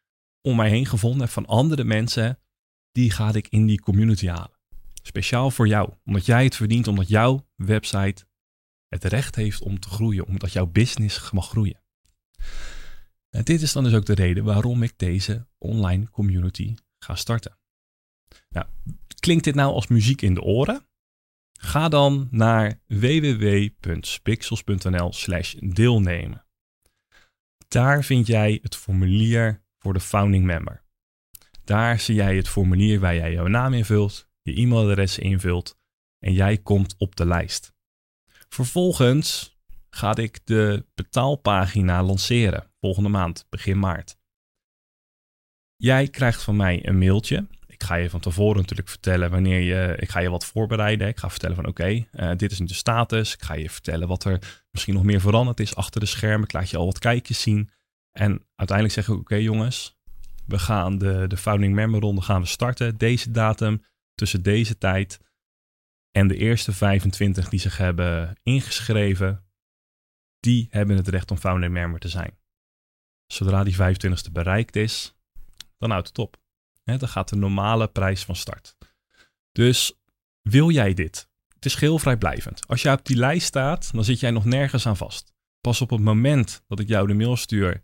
om 0.40 0.56
mij 0.56 0.68
heen 0.68 0.86
gevonden 0.86 1.20
heb 1.20 1.30
van 1.30 1.46
andere 1.46 1.84
mensen, 1.84 2.38
die 2.92 3.10
ga 3.10 3.34
ik 3.34 3.48
in 3.48 3.66
die 3.66 3.80
community 3.80 4.26
halen. 4.26 4.58
Speciaal 5.02 5.50
voor 5.50 5.68
jou, 5.68 5.92
omdat 6.04 6.26
jij 6.26 6.44
het 6.44 6.56
verdient, 6.56 6.88
omdat 6.88 7.08
jouw 7.08 7.46
website 7.56 8.24
het 8.88 9.04
recht 9.04 9.34
heeft 9.34 9.60
om 9.60 9.80
te 9.80 9.88
groeien, 9.88 10.26
omdat 10.26 10.52
jouw 10.52 10.66
business 10.66 11.30
mag 11.30 11.48
groeien. 11.48 11.82
En 13.30 13.44
dit 13.44 13.62
is 13.62 13.72
dan 13.72 13.84
dus 13.84 13.94
ook 13.94 14.06
de 14.06 14.14
reden 14.14 14.44
waarom 14.44 14.82
ik 14.82 14.92
deze 14.98 15.46
online 15.58 16.10
community 16.10 16.74
ga 16.98 17.14
starten. 17.14 17.58
Nou, 18.48 18.66
klinkt 19.20 19.44
dit 19.44 19.54
nou 19.54 19.72
als 19.72 19.86
muziek 19.86 20.22
in 20.22 20.34
de 20.34 20.42
oren? 20.42 20.88
Ga 21.58 21.88
dan 21.88 22.28
naar 22.30 22.80
www.spixels.nl/slash 22.86 25.54
deelnemen. 25.58 26.44
Daar 27.68 28.04
vind 28.04 28.26
jij 28.26 28.58
het 28.62 28.76
formulier 28.76 29.64
voor 29.78 29.92
de 29.92 30.00
founding 30.00 30.44
member. 30.44 30.84
Daar 31.64 32.00
zie 32.00 32.14
jij 32.14 32.36
het 32.36 32.48
formulier 32.48 33.00
waar 33.00 33.14
jij 33.14 33.32
jouw 33.32 33.46
naam 33.46 33.74
invult, 33.74 34.28
je 34.42 34.54
e-mailadres 34.54 35.18
invult 35.18 35.78
en 36.18 36.32
jij 36.32 36.58
komt 36.58 36.94
op 36.98 37.16
de 37.16 37.26
lijst. 37.26 37.72
Vervolgens 38.48 39.58
ga 39.90 40.16
ik 40.16 40.40
de 40.44 40.86
betaalpagina 40.94 42.02
lanceren 42.02 42.70
volgende 42.80 43.08
maand, 43.08 43.46
begin 43.48 43.78
maart. 43.78 44.18
Jij 45.76 46.08
krijgt 46.08 46.42
van 46.42 46.56
mij 46.56 46.86
een 46.86 46.98
mailtje 46.98 47.46
ik 47.80 47.86
ga 47.86 47.94
je 47.94 48.10
van 48.10 48.20
tevoren 48.20 48.60
natuurlijk 48.60 48.88
vertellen 48.88 49.30
wanneer 49.30 49.60
je. 49.60 49.96
Ik 49.98 50.10
ga 50.10 50.20
je 50.20 50.30
wat 50.30 50.44
voorbereiden. 50.44 51.08
Ik 51.08 51.18
ga 51.18 51.30
vertellen 51.30 51.56
van 51.56 51.66
oké, 51.66 52.06
eh, 52.12 52.30
dit 52.36 52.52
is 52.52 52.58
nu 52.58 52.66
de 52.66 52.74
status. 52.74 53.34
Ik 53.34 53.42
ga 53.42 53.54
je 53.54 53.70
vertellen 53.70 54.08
wat 54.08 54.24
er 54.24 54.64
misschien 54.70 54.94
nog 54.94 55.02
meer 55.02 55.20
veranderd 55.20 55.60
is 55.60 55.74
achter 55.74 56.00
de 56.00 56.06
schermen. 56.06 56.42
Ik 56.42 56.52
laat 56.52 56.70
je 56.70 56.76
al 56.76 56.84
wat 56.84 56.98
kijkjes 56.98 57.40
zien. 57.40 57.70
En 58.12 58.46
uiteindelijk 58.54 58.96
zeggen 58.96 59.14
we 59.14 59.20
oké 59.20 59.34
jongens, 59.34 59.98
we 60.46 60.58
gaan 60.58 60.98
de, 60.98 61.24
de 61.26 61.36
founding 61.36 61.74
member 61.74 62.00
ronde 62.00 62.20
gaan 62.22 62.40
we 62.40 62.46
starten. 62.46 62.98
Deze 62.98 63.30
datum, 63.30 63.84
tussen 64.14 64.42
deze 64.42 64.78
tijd. 64.78 65.20
En 66.10 66.28
de 66.28 66.36
eerste 66.36 66.72
25 66.72 67.48
die 67.48 67.60
zich 67.60 67.76
hebben 67.76 68.36
ingeschreven, 68.42 69.44
die 70.40 70.66
hebben 70.70 70.96
het 70.96 71.08
recht 71.08 71.30
om 71.30 71.36
founding 71.36 71.72
member 71.72 72.00
te 72.00 72.08
zijn. 72.08 72.38
Zodra 73.26 73.64
die 73.64 73.76
25ste 73.76 74.32
bereikt 74.32 74.76
is, 74.76 75.14
dan 75.78 75.90
houdt 75.90 76.08
het 76.08 76.18
op 76.18 76.39
dan 76.98 77.08
gaat 77.08 77.28
de 77.28 77.36
normale 77.36 77.88
prijs 77.88 78.24
van 78.24 78.36
start. 78.36 78.76
Dus 79.52 80.00
wil 80.42 80.70
jij 80.70 80.94
dit? 80.94 81.28
Het 81.54 81.64
is 81.64 81.74
geheel 81.74 81.98
vrijblijvend. 81.98 82.66
Als 82.66 82.82
jij 82.82 82.92
op 82.92 83.06
die 83.06 83.16
lijst 83.16 83.46
staat, 83.46 83.92
dan 83.92 84.04
zit 84.04 84.20
jij 84.20 84.30
nog 84.30 84.44
nergens 84.44 84.86
aan 84.86 84.96
vast. 84.96 85.32
Pas 85.60 85.80
op 85.80 85.90
het 85.90 86.00
moment 86.00 86.64
dat 86.66 86.80
ik 86.80 86.88
jou 86.88 87.06
de 87.06 87.14
mail 87.14 87.36
stuur 87.36 87.80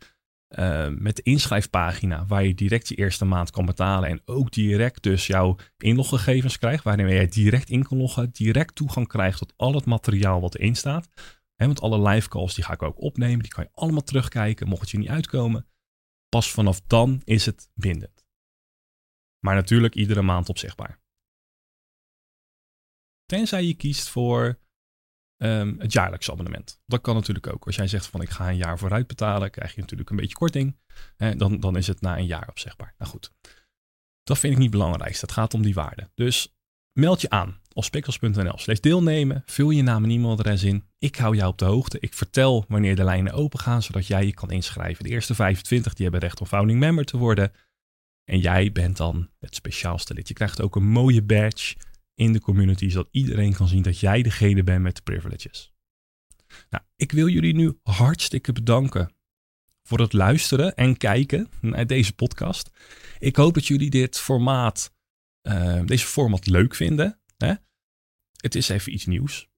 uh, 0.49 0.87
met 0.87 1.15
de 1.15 1.21
inschrijfpagina, 1.21 2.25
waar 2.25 2.45
je 2.45 2.53
direct 2.53 2.87
je 2.87 2.95
eerste 2.95 3.25
maand 3.25 3.51
kan 3.51 3.65
betalen 3.65 4.09
en 4.09 4.21
ook 4.25 4.51
direct 4.51 5.03
dus 5.03 5.27
jouw 5.27 5.55
inloggegevens 5.77 6.57
krijgt, 6.57 6.83
waarin 6.83 7.09
jij 7.09 7.27
direct 7.27 7.69
in 7.69 7.83
kan 7.83 7.97
loggen, 7.97 8.29
direct 8.31 8.75
toegang 8.75 9.07
krijgt 9.07 9.37
tot 9.37 9.53
al 9.55 9.73
het 9.73 9.85
materiaal 9.85 10.41
wat 10.41 10.55
erin 10.55 10.75
staat. 10.75 11.07
Want 11.55 11.81
alle 11.81 12.09
live 12.09 12.29
calls 12.29 12.55
die 12.55 12.63
ga 12.63 12.73
ik 12.73 12.81
ook 12.81 13.01
opnemen, 13.01 13.39
die 13.39 13.51
kan 13.51 13.63
je 13.63 13.69
allemaal 13.73 14.03
terugkijken, 14.03 14.67
mocht 14.67 14.81
het 14.81 14.89
je 14.89 14.97
niet 14.97 15.09
uitkomen. 15.09 15.67
Pas 16.29 16.51
vanaf 16.51 16.81
dan 16.87 17.21
is 17.23 17.45
het 17.45 17.69
bindend. 17.73 18.26
Maar 19.39 19.55
natuurlijk 19.55 19.95
iedere 19.95 20.21
maand 20.21 20.49
opzichtbaar. 20.49 20.99
Tenzij 23.25 23.63
je 23.63 23.73
kiest 23.73 24.09
voor 24.09 24.59
um, 25.37 25.79
het 25.79 25.93
jaarlijks 25.93 26.31
abonnement. 26.31 26.81
Dat 26.85 27.01
kan 27.01 27.15
natuurlijk 27.15 27.47
ook. 27.47 27.65
Als 27.65 27.75
jij 27.75 27.87
zegt 27.87 28.07
van 28.07 28.21
ik 28.21 28.29
ga 28.29 28.49
een 28.49 28.57
jaar 28.57 28.77
vooruit 28.77 29.07
betalen, 29.07 29.51
krijg 29.51 29.75
je 29.75 29.81
natuurlijk 29.81 30.09
een 30.09 30.15
beetje 30.15 30.35
korting. 30.35 30.77
Hè, 31.15 31.35
dan, 31.35 31.59
dan 31.59 31.77
is 31.77 31.87
het 31.87 32.01
na 32.01 32.17
een 32.17 32.25
jaar 32.25 32.47
opzegbaar. 32.49 32.93
Nou 32.97 33.11
goed, 33.11 33.31
dat 34.23 34.39
vind 34.39 34.53
ik 34.53 34.59
niet 34.59 34.71
belangrijk. 34.71 35.17
Het 35.17 35.31
gaat 35.31 35.53
om 35.53 35.61
die 35.61 35.73
waarde. 35.73 36.09
Dus 36.15 36.55
meld 36.99 37.21
je 37.21 37.29
aan 37.29 37.61
op 37.73 37.83
spikkels.nl. 37.83 38.57
Slechts 38.57 38.81
deelnemen, 38.81 39.43
vul 39.45 39.69
je 39.69 39.81
naam 39.81 40.03
en 40.03 40.09
e-mailadres 40.09 40.63
in. 40.63 40.83
Ik 40.97 41.15
hou 41.15 41.35
jou 41.35 41.51
op 41.51 41.57
de 41.57 41.65
hoogte. 41.65 41.99
Ik 41.99 42.13
vertel 42.13 42.65
wanneer 42.67 42.95
de 42.95 43.03
lijnen 43.03 43.33
open 43.33 43.59
gaan, 43.59 43.83
zodat 43.83 44.07
jij 44.07 44.25
je 44.25 44.33
kan 44.33 44.51
inschrijven. 44.51 45.03
De 45.03 45.09
eerste 45.09 45.35
25 45.35 45.93
die 45.93 46.03
hebben 46.03 46.21
recht 46.21 46.39
om 46.39 46.47
founding 46.47 46.79
member 46.79 47.05
te 47.05 47.17
worden. 47.17 47.51
En 48.29 48.39
jij 48.39 48.71
bent 48.71 48.97
dan 48.97 49.29
het 49.39 49.55
speciaalste 49.55 50.13
lid. 50.13 50.27
Je 50.27 50.33
krijgt 50.33 50.61
ook 50.61 50.75
een 50.75 50.87
mooie 50.87 51.23
badge 51.23 51.75
in 52.15 52.33
de 52.33 52.41
community, 52.41 52.89
zodat 52.89 53.07
iedereen 53.11 53.53
kan 53.53 53.67
zien 53.67 53.81
dat 53.81 53.99
jij 53.99 54.21
degene 54.21 54.63
bent 54.63 54.81
met 54.81 54.95
de 54.95 55.01
privileges. 55.01 55.73
Nou, 56.69 56.83
ik 56.95 57.11
wil 57.11 57.27
jullie 57.27 57.53
nu 57.53 57.79
hartstikke 57.83 58.51
bedanken 58.51 59.11
voor 59.83 59.99
het 59.99 60.13
luisteren 60.13 60.75
en 60.75 60.97
kijken 60.97 61.49
naar 61.61 61.87
deze 61.87 62.13
podcast. 62.13 62.69
Ik 63.19 63.35
hoop 63.35 63.53
dat 63.53 63.67
jullie 63.67 63.89
dit 63.89 64.17
formaat, 64.17 64.93
uh, 65.43 65.81
deze 65.85 66.05
format 66.05 66.47
leuk 66.47 66.75
vinden. 66.75 67.19
Hè? 67.37 67.53
Het 68.35 68.55
is 68.55 68.69
even 68.69 68.93
iets 68.93 69.05
nieuws. 69.05 69.49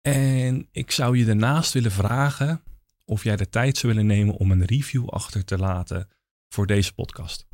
En 0.00 0.68
ik 0.72 0.90
zou 0.90 1.18
je 1.18 1.24
daarnaast 1.24 1.72
willen 1.72 1.92
vragen 1.92 2.62
of 3.04 3.24
jij 3.24 3.36
de 3.36 3.48
tijd 3.48 3.76
zou 3.76 3.92
willen 3.92 4.08
nemen 4.08 4.34
om 4.34 4.50
een 4.50 4.64
review 4.64 5.08
achter 5.08 5.44
te 5.44 5.58
laten 5.58 6.08
voor 6.48 6.66
deze 6.66 6.94
podcast. 6.94 7.46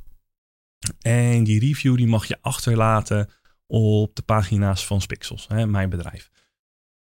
En 1.00 1.44
die 1.44 1.60
review 1.60 1.96
die 1.96 2.06
mag 2.06 2.26
je 2.26 2.38
achterlaten 2.40 3.30
op 3.66 4.14
de 4.14 4.22
pagina's 4.22 4.86
van 4.86 5.00
Spixels, 5.00 5.48
hè, 5.48 5.66
mijn 5.66 5.90
bedrijf. 5.90 6.30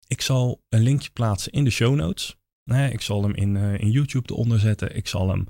Ik 0.07 0.21
zal 0.21 0.63
een 0.69 0.83
linkje 0.83 1.11
plaatsen 1.11 1.53
in 1.53 1.65
de 1.65 1.71
show 1.71 1.95
notes. 1.95 2.37
ik 2.91 3.01
zal 3.01 3.23
hem 3.23 3.35
in, 3.35 3.55
uh, 3.55 3.79
in 3.79 3.91
YouTube 3.91 4.33
eronder 4.33 4.59
zetten. 4.59 4.97
Ik 4.97 5.09
zal 5.09 5.29
hem 5.29 5.47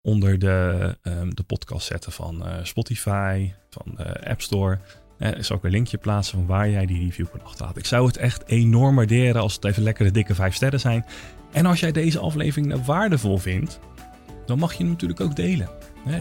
onder 0.00 0.38
de, 0.38 0.98
um, 1.02 1.34
de 1.34 1.42
podcast 1.42 1.86
zetten 1.86 2.12
van 2.12 2.46
uh, 2.46 2.56
Spotify, 2.62 3.52
van 3.70 3.94
de 3.96 4.28
App 4.28 4.40
Store. 4.40 4.78
Ik 5.18 5.44
zal 5.44 5.56
ook 5.56 5.64
een 5.64 5.70
linkje 5.70 5.98
plaatsen 5.98 6.38
van 6.38 6.46
waar 6.46 6.70
jij 6.70 6.86
die 6.86 7.04
review 7.04 7.26
kan 7.30 7.44
achterlaten. 7.44 7.78
Ik 7.78 7.86
zou 7.86 8.06
het 8.06 8.16
echt 8.16 8.46
enorm 8.46 8.96
waarderen 8.96 9.40
als 9.40 9.54
het 9.54 9.64
even 9.64 9.82
lekkere 9.82 10.10
dikke 10.10 10.34
5 10.34 10.54
sterren 10.54 10.80
zijn. 10.80 11.04
En 11.52 11.66
als 11.66 11.80
jij 11.80 11.92
deze 11.92 12.18
aflevering 12.18 12.66
nou 12.66 12.82
waardevol 12.82 13.38
vindt, 13.38 13.78
dan 14.46 14.58
mag 14.58 14.72
je 14.72 14.78
hem 14.78 14.88
natuurlijk 14.88 15.20
ook 15.20 15.36
delen. 15.36 15.68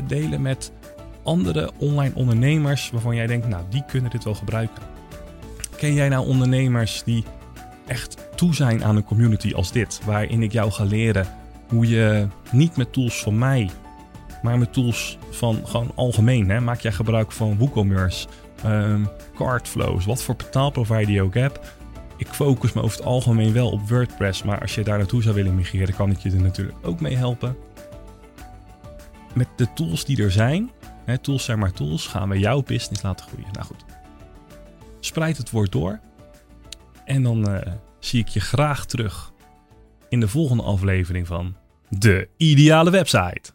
Delen 0.08 0.42
met 0.42 0.72
andere 1.26 1.72
online 1.78 2.16
ondernemers 2.16 2.90
waarvan 2.90 3.16
jij 3.16 3.28
denkt, 3.28 3.48
nou, 3.48 3.64
die 3.70 3.84
kunnen 3.88 4.12
dit 4.12 4.24
wel 4.24 4.36
gebruiken? 4.36 4.84
Ken 5.78 5.94
jij 5.94 6.10
nou 6.10 6.28
ondernemers 6.28 7.04
die 7.04 7.24
echt 7.88 8.18
toe 8.36 8.56
zijn 8.56 8.84
aan 8.84 8.96
een 8.96 9.04
community 9.04 9.54
als 9.54 9.72
dit, 9.72 10.02
waarin 10.06 10.44
ik 10.44 10.52
jou 10.52 10.72
ga 10.72 10.84
leren 10.84 11.28
hoe 11.68 11.88
je 11.88 12.28
niet 12.52 12.78
met 12.78 12.94
tools 12.94 13.22
van 13.22 13.38
mij, 13.38 13.70
maar 14.42 14.58
met 14.58 14.74
tools 14.74 15.18
van 15.30 15.62
gewoon 15.66 15.92
algemeen, 15.96 16.50
hè, 16.50 16.60
maak 16.60 16.80
jij 16.80 16.92
gebruik 16.92 17.32
van 17.32 17.58
WooCommerce, 17.58 18.28
um, 18.66 19.08
Cardflows, 19.36 20.06
wat 20.06 20.24
voor 20.24 20.36
betaalprovider 20.36 21.14
je 21.14 21.22
ook 21.22 21.34
hebt. 21.34 21.60
Ik 22.18 22.28
focus 22.28 22.74
me 22.74 22.82
over 22.82 22.98
het 22.98 23.06
algemeen 23.06 23.54
wel 23.54 23.70
op 23.70 23.90
WordPress, 23.90 24.44
maar 24.44 24.62
als 24.62 24.76
je 24.76 24.84
daar 24.84 24.98
naartoe 24.98 25.22
zou 25.22 25.36
willen 25.36 25.56
migreren, 25.56 25.96
kan 25.96 26.12
ik 26.12 26.18
je 26.18 26.32
er 26.32 26.42
natuurlijk 26.42 26.78
ook 26.82 27.00
mee 27.00 27.16
helpen. 27.16 27.58
Met 29.34 29.48
de 29.56 29.68
tools 29.74 30.06
die 30.06 30.24
er 30.24 30.32
zijn, 30.32 30.72
Tools 31.22 31.44
zijn 31.44 31.60
maar 31.60 31.72
tools. 31.72 32.08
Gaan 32.08 32.30
we 32.30 32.40
jouw 32.40 32.62
business 32.62 33.02
laten 33.02 33.26
groeien. 33.26 33.52
Nou 33.52 33.66
goed. 33.66 33.86
Spreid 35.00 35.38
het 35.38 35.50
woord 35.52 35.72
door. 35.72 36.00
En 37.06 37.24
dan 37.24 37.50
uh, 37.50 37.62
zie 38.00 38.20
ik 38.20 38.28
je 38.28 38.40
graag 38.40 38.86
terug 38.86 39.34
in 40.10 40.20
de 40.20 40.28
volgende 40.28 40.64
aflevering 40.64 41.28
van 41.28 41.56
De 41.90 42.30
Ideale 42.38 42.90
Website. 42.90 43.52